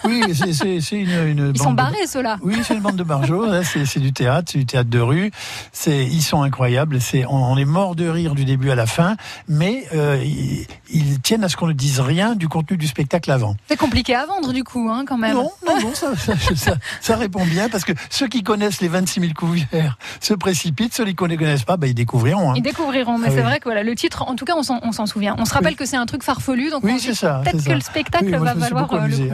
Oui, 0.06 0.22
c'est- 0.34 0.92
une, 0.96 1.10
une 1.10 1.38
Ils 1.38 1.44
bande 1.54 1.58
sont 1.58 1.72
de- 1.72 1.76
barrés, 1.78 2.08
ceux-là. 2.08 2.38
Oui, 2.42 2.56
c'est 2.64 2.74
une 2.76 2.82
bande 2.82 2.96
de 2.96 3.04
hein, 3.22 3.62
C'est 3.64 4.00
du 4.00 4.14
théâtre, 4.14 4.50
c'est 4.52 4.58
du 4.60 4.66
théâtre 4.66 4.90
de 4.90 5.00
rue. 5.00 5.32
C'est, 5.72 6.06
ils 6.06 6.22
sont 6.22 6.42
incroyables. 6.44 7.00
C'est, 7.02 7.26
on, 7.26 7.36
on 7.36 7.58
est 7.58 7.66
mort 7.66 7.96
de 7.96 8.08
rire 8.08 8.36
du 8.36 8.46
début 8.46 8.72
à 8.72 8.76
la 8.76 8.86
fin, 8.86 9.16
mais 9.48 9.86
euh, 9.94 10.22
ils, 10.24 10.66
ils 10.92 11.20
tiennent 11.22 11.44
à 11.44 11.50
ce 11.50 11.58
qu'on 11.58 11.68
ne 11.68 11.74
dise 11.74 12.00
rien 12.00 12.36
du 12.36 12.48
contenu 12.48 12.78
du 12.78 12.88
spectacle 12.88 13.32
avant. 13.32 13.56
C'est 13.70 13.78
compliqué 13.78 14.16
à 14.16 14.26
vendre, 14.26 14.54
du 14.54 14.64
coup, 14.64 14.90
hein, 14.90 15.04
quand 15.08 15.18
même. 15.18 15.34
Non, 15.36 15.52
non, 15.68 15.80
non, 15.82 15.94
ça, 15.94 16.16
ça, 16.16 16.34
ça- 16.56 16.76
ça 17.02 17.16
répond 17.16 17.46
bien 17.46 17.70
parce 17.70 17.84
que 17.86 17.94
ceux 18.10 18.28
qui 18.28 18.44
connaissent 18.44 18.82
les 18.82 18.88
26 18.88 19.20
000 19.22 19.34
couverts 19.34 19.98
se 20.20 20.34
précipitent, 20.34 20.94
ceux 20.94 21.06
qui 21.06 21.12
ne 21.12 21.36
connaissent 21.36 21.64
pas, 21.64 21.78
bah, 21.78 21.88
ils 21.88 21.94
découvriront. 21.94 22.52
hein. 22.52 22.54
Ils 22.56 22.62
découvriront, 22.64 23.18
mais 23.18 23.28
Ah 23.28 23.32
c'est 23.32 23.38
oui. 23.38 23.44
vrai 23.44 23.60
que 23.60 23.66
voilà, 23.66 23.84
le 23.84 23.96
titre, 23.96 24.24
en 24.28 24.36
tout 24.36 24.46
cas, 24.46 24.54
on 24.56 24.64
s'en, 24.64 25.06
souvient. 25.06 25.36
On 25.38 25.46
se 25.46 25.54
rappelle 25.54 25.76
que 25.76 25.86
c'est 25.86 25.98
un 25.98 26.06
truc 26.06 26.24
farfelu, 26.24 26.70
donc 26.70 26.84
on 26.84 26.88
Oui, 26.88 26.98
peut-être 27.04 27.64
que 27.66 27.72
le 27.74 27.82
spectacle 27.82 28.26
Oui, 28.26 28.32
va 28.32 28.54
valoir 28.54 28.92
euh, 28.94 29.08
le 29.08 29.16
coup. 29.18 29.34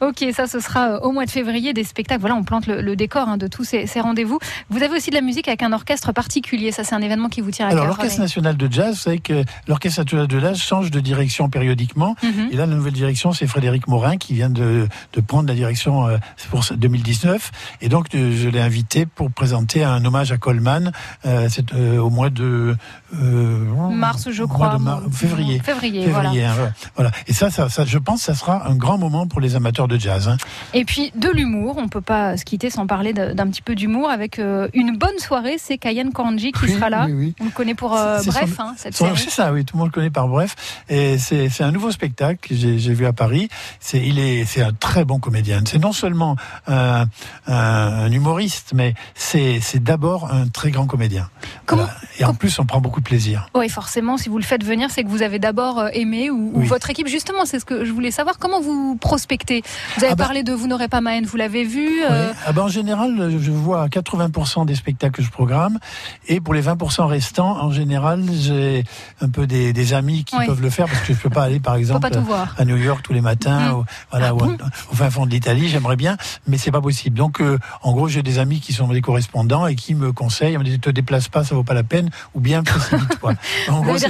Ah. 0.00 0.06
Ok, 0.06 0.24
ça, 0.34 0.46
ce 0.46 0.60
sera 0.60 0.90
euh, 0.90 0.98
au 1.00 1.12
mois 1.12 1.24
de 1.26 1.30
février 1.30 1.72
des 1.72 1.84
spectacles. 1.84 2.20
Voilà, 2.20 2.36
on 2.36 2.44
plante 2.44 2.66
le, 2.66 2.80
le 2.80 2.96
décor. 2.96 3.17
Hein, 3.26 3.38
de 3.38 3.46
tous 3.46 3.64
ces, 3.64 3.86
ces 3.86 4.00
rendez-vous. 4.00 4.38
Vous 4.68 4.82
avez 4.82 4.94
aussi 4.96 5.08
de 5.08 5.14
la 5.14 5.22
musique 5.22 5.48
avec 5.48 5.62
un 5.62 5.72
orchestre 5.72 6.12
particulier. 6.12 6.72
Ça, 6.72 6.84
c'est 6.84 6.94
un 6.94 7.00
événement 7.00 7.28
qui 7.30 7.40
vous 7.40 7.50
tient 7.50 7.66
à 7.66 7.70
Alors 7.70 7.84
cœur. 7.84 7.94
l'Orchestre 7.94 8.16
René. 8.16 8.24
national 8.24 8.56
de 8.58 8.70
jazz, 8.72 8.90
vous 8.96 9.00
savez 9.00 9.18
que 9.20 9.44
l'Orchestre 9.66 10.00
national 10.00 10.26
de 10.26 10.38
jazz 10.40 10.58
change 10.58 10.90
de 10.90 11.00
direction 11.00 11.48
périodiquement. 11.48 12.14
Mhm. 12.22 12.48
Et 12.52 12.56
là, 12.56 12.66
la 12.66 12.74
nouvelle 12.74 12.92
direction, 12.92 13.32
c'est 13.32 13.46
Frédéric 13.46 13.88
Morin 13.88 14.16
qui 14.18 14.34
vient 14.34 14.50
de, 14.50 14.86
de 15.14 15.20
prendre 15.22 15.48
la 15.48 15.54
direction 15.54 16.06
euh, 16.06 16.18
pour 16.50 16.64
ce 16.64 16.74
2019. 16.74 17.50
Et 17.80 17.88
donc, 17.88 18.14
euh, 18.14 18.32
je 18.36 18.48
l'ai 18.48 18.60
invité 18.60 19.06
pour 19.06 19.30
présenter 19.30 19.84
un 19.84 20.04
hommage 20.04 20.32
à 20.32 20.36
Coleman 20.36 20.92
euh, 21.24 21.48
euh, 21.74 21.98
au 21.98 22.10
mois 22.10 22.28
de 22.30 22.76
Mars, 23.12 24.28
je 24.30 24.44
crois. 24.44 24.78
mar- 24.78 25.02
février. 25.10 25.60
Février, 25.60 26.06
voilà. 26.08 26.30
Février, 26.30 26.44
hein, 26.44 26.72
voilà. 26.96 27.10
Et 27.26 27.32
ça, 27.32 27.50
ça, 27.50 27.68
ça, 27.68 27.84
je 27.84 27.98
pense, 27.98 28.20
que 28.20 28.26
ça 28.26 28.34
sera 28.34 28.68
un 28.68 28.74
grand 28.74 28.98
moment 28.98 29.26
pour 29.26 29.40
les 29.40 29.56
amateurs 29.56 29.88
de 29.88 29.96
jazz. 29.98 30.28
hein. 30.28 30.36
Et 30.74 30.84
puis 30.84 31.12
de 31.14 31.28
l'humour, 31.30 31.76
on 31.78 31.88
peut 31.88 32.00
pas 32.00 32.36
se 32.36 32.44
quitter 32.44 32.70
sans 32.70 32.86
parler 32.86 32.97
de- 33.12 33.32
d'un 33.32 33.46
petit 33.48 33.62
peu 33.62 33.74
d'humour 33.74 34.10
avec 34.10 34.38
euh, 34.38 34.68
une 34.74 34.96
bonne 34.96 35.18
soirée. 35.18 35.56
C'est 35.58 35.78
Cayenne 35.78 36.12
Kanji 36.12 36.52
qui 36.52 36.64
Oui, 36.64 36.72
sera 36.72 36.90
là. 36.90 37.06
oui, 37.06 37.12
oui. 37.14 37.34
On 37.40 37.44
le 37.46 37.50
connaît 37.50 37.74
pour 37.74 37.96
euh, 37.96 38.20
Bref, 38.26 38.54
son- 38.56 38.62
hein, 38.62 38.74
cette 38.76 38.94
son- 38.96 39.06
série. 39.06 39.18
C'est 39.18 39.30
ça, 39.30 39.52
oui, 39.52 39.64
tout 39.64 39.76
le 39.76 39.78
monde 39.80 39.88
le 39.88 39.92
connaît 39.92 40.10
par 40.10 40.28
bref. 40.28 40.54
Et 40.88 41.18
c'est 41.18 41.48
un 41.62 41.70
nouveau 41.72 41.90
spectacle 41.90 42.38
que 42.48 42.54
j'ai 42.54 42.76
vu 42.94 43.06
à 43.06 43.12
Paris. 43.12 43.48
C'est 43.80 43.98
il 44.04 44.18
est 44.18 44.44
c'est 44.44 44.62
un 44.62 44.72
très 44.72 45.04
bon 45.04 45.18
comédien. 45.18 45.60
C'est 45.66 45.78
non 45.78 45.92
seulement 45.92 46.36
un, 46.66 47.06
un- 47.46 48.10
humoriste, 48.10 48.72
mais 48.74 48.94
c'est 49.14 49.60
d'abord 49.82 50.32
un 50.32 50.48
très 50.48 50.70
grand 50.70 50.86
comédien. 50.86 51.28
Comment- 51.66 51.82
Voilà. 51.82 51.96
Et 52.18 52.24
en 52.24 52.34
plus, 52.34 52.58
on 52.58 52.64
prend 52.66 52.80
beaucoup 52.80 53.00
de 53.00 53.04
plaisir. 53.04 53.48
Oui, 53.54 53.68
forcément, 53.68 54.16
si 54.16 54.28
vous 54.28 54.38
le 54.38 54.44
faites 54.44 54.64
venir, 54.64 54.90
c'est 54.90 55.04
que 55.04 55.08
vous 55.08 55.22
avez 55.22 55.38
d'abord 55.38 55.78
euh, 55.78 55.88
aimé 55.92 56.30
ou, 56.30 56.52
ou 56.54 56.62
votre 56.62 56.90
équipe. 56.90 57.06
Justement, 57.06 57.44
c'est 57.44 57.60
ce 57.60 57.64
que 57.64 57.84
je 57.84 57.92
voulais 57.92 58.10
savoir. 58.10 58.38
Comment 58.38 58.60
vous 58.60 58.96
prospectez? 58.96 59.62
Vous 59.96 60.04
avez 60.04 60.12
Ah 60.12 60.16
bah- 60.16 60.24
parlé 60.24 60.42
de 60.42 60.52
Vous 60.52 60.66
n'aurez 60.66 60.88
pas 60.88 61.00
ma 61.00 61.16
haine, 61.16 61.24
vous 61.26 61.36
l'avez 61.36 61.64
vu. 61.64 62.02
euh. 62.02 62.32
Ah 62.46 62.52
ben, 62.52 62.62
en 62.62 62.68
général, 62.68 62.87
je 62.96 63.50
vois 63.50 63.86
80% 63.88 64.66
des 64.66 64.74
spectacles 64.74 65.16
que 65.16 65.22
je 65.22 65.30
programme, 65.30 65.78
et 66.26 66.40
pour 66.40 66.54
les 66.54 66.62
20% 66.62 67.06
restants, 67.06 67.62
en 67.62 67.70
général, 67.70 68.24
j'ai 68.32 68.84
un 69.20 69.28
peu 69.28 69.46
des, 69.46 69.72
des 69.72 69.94
amis 69.94 70.24
qui 70.24 70.36
Oui. 70.36 70.46
peuvent 70.46 70.62
le 70.62 70.70
faire 70.70 70.86
parce 70.86 71.00
que 71.00 71.12
je 71.14 71.18
peux 71.18 71.30
pas 71.30 71.42
aller, 71.44 71.60
par 71.60 71.74
exemple, 71.80 72.08
à 72.56 72.64
New 72.64 72.76
York 72.76 73.00
tous 73.02 73.12
les 73.12 73.20
matins, 73.20 73.58
Mm. 73.72 73.72
ou, 73.78 73.84
voilà, 74.10 74.28
Ah 74.28 74.32
bon 74.32 74.56
au 74.90 74.94
fin 74.94 75.10
fond 75.10 75.26
de 75.26 75.30
l'Italie. 75.30 75.68
J'aimerais 75.68 75.96
bien, 75.96 76.16
mais 76.46 76.58
c'est 76.58 76.70
pas 76.70 76.80
possible. 76.80 77.16
Donc, 77.16 77.40
euh, 77.40 77.58
en 77.82 77.92
gros, 77.92 78.08
j'ai 78.08 78.22
des 78.22 78.38
amis 78.38 78.60
qui 78.60 78.72
sont 78.72 78.88
des 78.88 79.00
correspondants 79.00 79.66
et 79.66 79.74
qui 79.74 79.94
me 79.94 80.12
conseillent, 80.12 80.56
on 80.56 80.60
me 80.60 80.64
dit, 80.64 80.78
te 80.78 80.90
déplace 80.90 81.28
pas, 81.28 81.44
ça 81.44 81.54
vaut 81.54 81.64
pas 81.64 81.74
la 81.74 81.82
peine, 81.82 82.10
ou 82.34 82.40
bien 82.40 82.62
précipite-toi. 82.62 83.34
En 83.68 83.76
vous 83.78 83.82
gros, 83.84 83.98
c'est 83.98 84.08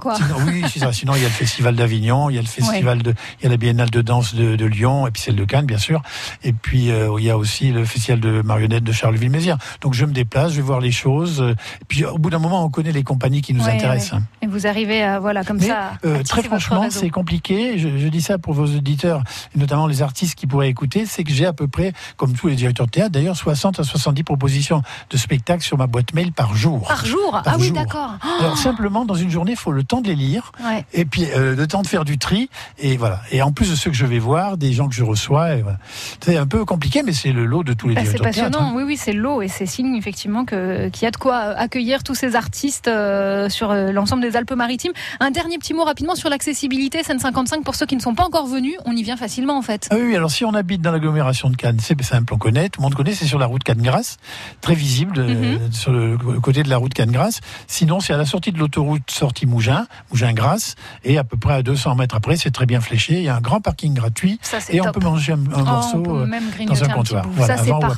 quoi. 0.00 0.16
Sinon, 0.16 0.36
oui, 0.46 0.64
c'est 0.72 0.80
ça. 0.80 0.92
Sinon, 0.92 1.14
il 1.16 1.22
y 1.22 1.24
a 1.24 1.28
le 1.28 1.34
festival 1.34 1.74
d'Avignon, 1.76 2.30
il 2.30 2.36
y 2.36 2.38
a 2.38 2.42
le 2.42 2.46
festival 2.46 3.02
de, 3.02 3.14
il 3.40 3.44
y 3.44 3.46
a 3.46 3.50
la 3.50 3.56
Biennale 3.56 3.90
de 3.90 4.00
danse 4.02 4.34
de, 4.34 4.56
de 4.56 4.64
Lyon, 4.66 5.06
et 5.06 5.10
puis 5.10 5.22
celle 5.22 5.36
de 5.36 5.44
Cannes, 5.44 5.66
bien 5.66 5.78
sûr. 5.78 6.02
Et 6.44 6.52
puis, 6.52 6.90
euh, 6.90 7.08
il 7.18 7.24
y 7.24 7.30
a 7.30 7.36
aussi 7.38 7.70
le 7.72 7.84
festival 7.84 8.11
de 8.20 8.42
marionnettes 8.42 8.84
de 8.84 8.92
Charleville-Mézières. 8.92 9.58
Donc, 9.80 9.94
je 9.94 10.04
me 10.04 10.12
déplace, 10.12 10.52
je 10.52 10.56
vais 10.56 10.62
voir 10.62 10.80
les 10.80 10.92
choses. 10.92 11.40
euh, 11.40 11.52
Et 11.80 11.84
puis, 11.88 12.04
au 12.04 12.18
bout 12.18 12.30
d'un 12.30 12.38
moment, 12.38 12.64
on 12.64 12.70
connaît 12.70 12.92
les 12.92 13.02
compagnies 13.04 13.42
qui 13.42 13.54
nous 13.54 13.64
Ouais, 13.64 13.72
intéressent. 13.72 14.12
ouais. 14.14 14.18
Et 14.42 14.46
vous 14.46 14.66
arrivez, 14.66 15.02
à, 15.02 15.20
voilà, 15.20 15.44
comme 15.44 15.58
Mais 15.58 15.68
ça. 15.68 15.92
euh, 16.04 16.22
très 16.22 16.42
franchement, 16.42 16.86
c'est 16.90 17.10
compliqué. 17.10 17.78
Je, 17.78 17.98
je 17.98 18.08
dis 18.08 18.20
ça 18.22 18.38
pour 18.38 18.54
vos 18.54 18.66
auditeurs, 18.66 19.22
et 19.54 19.58
notamment 19.58 19.86
les 19.86 20.02
artistes 20.02 20.34
qui 20.34 20.46
pourraient 20.46 20.68
écouter. 20.68 21.06
C'est 21.06 21.24
que 21.24 21.32
j'ai 21.32 21.46
à 21.46 21.52
peu 21.52 21.68
près, 21.68 21.92
comme 22.16 22.32
tous 22.34 22.48
les 22.48 22.56
directeurs 22.56 22.86
de 22.86 22.90
théâtre, 22.90 23.10
d'ailleurs, 23.12 23.36
60 23.36 23.80
à 23.80 23.84
70 23.84 24.22
propositions 24.24 24.82
de 25.10 25.16
spectacles 25.16 25.62
sur 25.62 25.78
ma 25.78 25.86
boîte 25.86 26.14
mail 26.14 26.32
par 26.32 26.54
jour. 26.54 26.86
Par 26.88 27.04
jour? 27.06 27.30
Par 27.30 27.42
Ah 27.46 27.56
oui, 27.58 27.70
d'accord. 27.70 28.10
Alors 28.40 28.56
simplement, 28.58 29.04
dans 29.04 29.14
une 29.14 29.30
journée, 29.30 29.52
il 29.52 29.56
faut 29.58 29.72
le 29.72 29.84
temps 29.84 30.00
de 30.00 30.08
les 30.08 30.14
lire. 30.16 30.52
Ouais. 30.64 30.84
Et 30.92 31.04
puis 31.04 31.26
euh, 31.36 31.54
le 31.54 31.66
temps 31.66 31.82
de 31.82 31.86
faire 31.86 32.04
du 32.04 32.18
tri, 32.18 32.48
et 32.78 32.96
voilà. 32.96 33.20
Et 33.30 33.42
en 33.42 33.52
plus 33.52 33.70
de 33.70 33.74
ceux 33.76 33.90
que 33.90 33.96
je 33.96 34.06
vais 34.06 34.18
voir, 34.18 34.56
des 34.56 34.72
gens 34.72 34.88
que 34.88 34.94
je 34.94 35.04
reçois, 35.04 35.56
voilà. 35.56 35.78
c'est 36.24 36.36
un 36.36 36.46
peu 36.46 36.64
compliqué, 36.64 37.02
mais 37.02 37.12
c'est 37.12 37.32
le 37.32 37.44
lot 37.44 37.62
de 37.64 37.72
tous 37.72 37.88
les 37.88 37.94
Bah, 38.04 38.10
c'est 38.10 38.18
théâtre. 38.18 38.24
passionnant, 38.50 38.68
hein. 38.70 38.72
oui, 38.76 38.82
oui, 38.84 38.96
c'est 38.96 39.12
l'eau 39.12 39.42
et 39.42 39.48
c'est 39.48 39.66
signe 39.66 39.94
effectivement 39.96 40.44
qu'il 40.44 40.90
y 41.02 41.06
a 41.06 41.10
de 41.10 41.16
quoi 41.16 41.34
euh, 41.36 41.54
accueillir 41.56 42.02
tous 42.02 42.14
ces 42.14 42.36
artistes 42.36 42.88
euh, 42.88 43.48
sur 43.48 43.70
euh, 43.70 43.92
l'ensemble 43.92 44.22
des 44.22 44.36
Alpes-Maritimes. 44.36 44.92
Un 45.20 45.30
dernier 45.30 45.58
petit 45.58 45.74
mot 45.74 45.84
rapidement 45.84 46.14
sur 46.14 46.28
l'accessibilité 46.30 47.02
Seine 47.02 47.18
55 47.18 47.64
pour 47.64 47.74
ceux 47.74 47.86
qui 47.86 47.96
ne 47.96 48.00
sont 48.00 48.14
pas 48.14 48.24
encore 48.24 48.46
venus, 48.46 48.74
on 48.84 48.92
y 48.92 49.02
vient 49.02 49.16
facilement 49.16 49.56
en 49.58 49.62
fait. 49.62 49.88
Ah 49.90 49.96
oui, 50.00 50.14
alors 50.16 50.30
si 50.30 50.44
on 50.44 50.54
habite 50.54 50.80
dans 50.82 50.92
l'agglomération 50.92 51.50
de 51.50 51.56
Cannes, 51.56 51.78
c'est 51.80 52.00
simple, 52.02 52.32
on 52.34 52.38
connaît, 52.38 52.68
tout 52.68 52.80
le 52.80 52.84
monde 52.84 52.94
connaît, 52.94 53.14
c'est 53.14 53.24
sur 53.26 53.38
la 53.38 53.46
route 53.46 53.62
Cannes-Grasse, 53.62 54.16
très 54.60 54.74
visible 54.74 55.14
euh, 55.18 55.58
Mhm. 55.58 55.72
sur 55.72 55.92
le 55.92 56.16
côté 56.40 56.62
de 56.62 56.68
la 56.68 56.76
route 56.76 56.92
Cannes-Grasse. 56.94 57.40
Sinon, 57.66 58.00
c'est 58.00 58.12
à 58.12 58.16
la 58.16 58.24
sortie 58.26 58.52
de 58.52 58.58
l'autoroute 58.58 59.10
sortie 59.10 59.46
Mougin, 59.46 59.86
Mougin-Grasse, 60.10 60.74
et 61.04 61.18
à 61.18 61.24
peu 61.24 61.36
près 61.36 61.54
à 61.54 61.62
200 61.62 61.94
mètres 61.96 62.14
après, 62.14 62.36
c'est 62.36 62.50
très 62.50 62.66
bien 62.66 62.80
fléché. 62.80 63.14
Il 63.14 63.22
y 63.22 63.28
a 63.28 63.36
un 63.36 63.40
grand 63.40 63.60
parking 63.60 63.94
gratuit, 63.94 64.38
Ça, 64.42 64.58
et 64.70 64.80
on 64.80 64.90
peut 64.92 65.00
manger 65.00 65.32
un, 65.32 65.36
un 65.36 65.62
Oh, 65.62 65.64
morceau 65.64 66.26
dans 66.66 66.84
un 66.84 66.88
comptoir. 66.88 67.24
Voilà, 67.32 67.56
ça, 67.56 67.62
c'est 67.62 67.70
avant 67.70 67.78
ou 67.78 67.91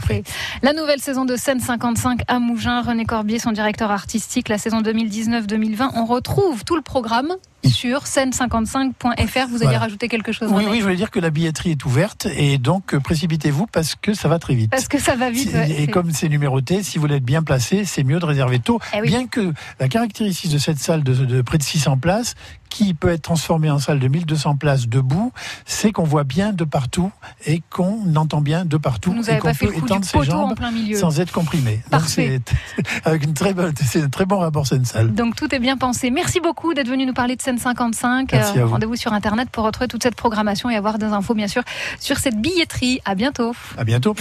La 0.62 0.72
nouvelle 0.72 1.00
saison 1.00 1.24
de 1.24 1.36
Scène 1.36 1.60
55 1.60 2.20
à 2.28 2.38
Mougins, 2.38 2.82
René 2.82 3.04
Corbier, 3.04 3.38
son 3.38 3.52
directeur 3.52 3.90
artistique, 3.90 4.48
la 4.48 4.58
saison 4.58 4.80
2019-2020. 4.80 5.90
On 5.94 6.04
retrouve 6.04 6.64
tout 6.64 6.76
le 6.76 6.82
programme 6.82 7.34
sur 7.70 8.04
scène55.fr. 8.04 9.46
Vous 9.48 9.56
allez 9.56 9.64
Voilà. 9.64 9.78
rajouter 9.78 10.08
quelque 10.08 10.32
chose 10.32 10.50
Oui, 10.52 10.64
oui, 10.68 10.78
je 10.78 10.82
voulais 10.82 10.96
dire 10.96 11.10
que 11.10 11.20
la 11.20 11.30
billetterie 11.30 11.72
est 11.72 11.84
ouverte, 11.84 12.26
et 12.36 12.58
donc 12.58 12.94
euh, 12.94 13.00
précipitez-vous 13.00 13.66
parce 13.66 13.94
que 13.94 14.14
ça 14.14 14.28
va 14.28 14.38
très 14.38 14.54
vite. 14.54 14.70
Parce 14.70 14.88
que 14.88 14.98
ça 14.98 15.16
va 15.16 15.30
vite. 15.30 15.52
Ouais, 15.52 15.70
et 15.82 15.86
comme 15.86 16.10
c'est 16.12 16.28
numéroté, 16.28 16.82
si 16.82 16.98
vous 16.98 17.02
voulez 17.02 17.16
être 17.16 17.24
bien 17.24 17.42
placé, 17.42 17.84
c'est 17.84 18.04
mieux 18.04 18.18
de 18.18 18.24
réserver 18.26 18.58
tôt. 18.58 18.80
Eh 18.94 19.00
oui. 19.00 19.08
Bien 19.08 19.26
que 19.26 19.52
la 19.80 19.88
caractéristique 19.88 20.52
de 20.52 20.58
cette 20.58 20.78
salle 20.78 21.02
de, 21.02 21.14
de 21.14 21.42
près 21.42 21.58
de 21.58 21.62
600 21.62 21.98
places, 21.98 22.34
qui 22.70 22.92
peut 22.92 23.10
être 23.10 23.22
transformée 23.22 23.70
en 23.70 23.78
salle 23.78 24.00
de 24.00 24.08
1200 24.08 24.56
places 24.56 24.88
debout, 24.88 25.32
c'est 25.64 25.92
qu'on 25.92 26.02
voit 26.02 26.24
bien 26.24 26.52
de 26.52 26.64
partout 26.64 27.12
et 27.46 27.62
qu'on 27.70 28.16
entend 28.16 28.40
bien 28.40 28.64
de 28.64 28.76
partout 28.76 29.12
Vous 29.12 29.30
et 29.30 29.38
qu'on 29.38 29.48
pas 29.48 29.54
fait 29.54 29.66
peut 29.68 29.76
étendre 29.76 30.04
ses 30.04 30.22
jambes 30.24 30.54
sans 30.98 31.20
être 31.20 31.30
comprimé. 31.30 31.74
Donc 31.76 31.90
Parfait. 31.90 32.40
c'est 32.74 32.84
avec 33.04 33.22
une 33.22 33.34
très 33.34 33.54
bonne, 33.54 33.72
c'est 33.80 34.02
un 34.02 34.08
très 34.08 34.24
bon 34.24 34.38
rapport 34.38 34.66
scène-salle. 34.66 35.14
Donc 35.14 35.36
tout 35.36 35.54
est 35.54 35.60
bien 35.60 35.76
pensé. 35.76 36.10
Merci 36.10 36.40
beaucoup 36.40 36.74
d'être 36.74 36.88
venu 36.88 37.06
nous 37.06 37.12
parler 37.14 37.36
de 37.36 37.42
scène 37.42 37.53
55. 37.58 38.32
Merci 38.32 38.58
à 38.58 38.64
vous. 38.64 38.72
Rendez-vous 38.72 38.96
sur 38.96 39.12
internet 39.12 39.48
pour 39.50 39.64
retrouver 39.64 39.88
toute 39.88 40.02
cette 40.02 40.16
programmation 40.16 40.70
et 40.70 40.76
avoir 40.76 40.98
des 40.98 41.06
infos 41.06 41.34
bien 41.34 41.48
sûr 41.48 41.62
sur 42.00 42.18
cette 42.18 42.40
billetterie. 42.40 43.00
À 43.04 43.14
bientôt. 43.14 43.52
À 43.76 43.84
bientôt. 43.84 44.12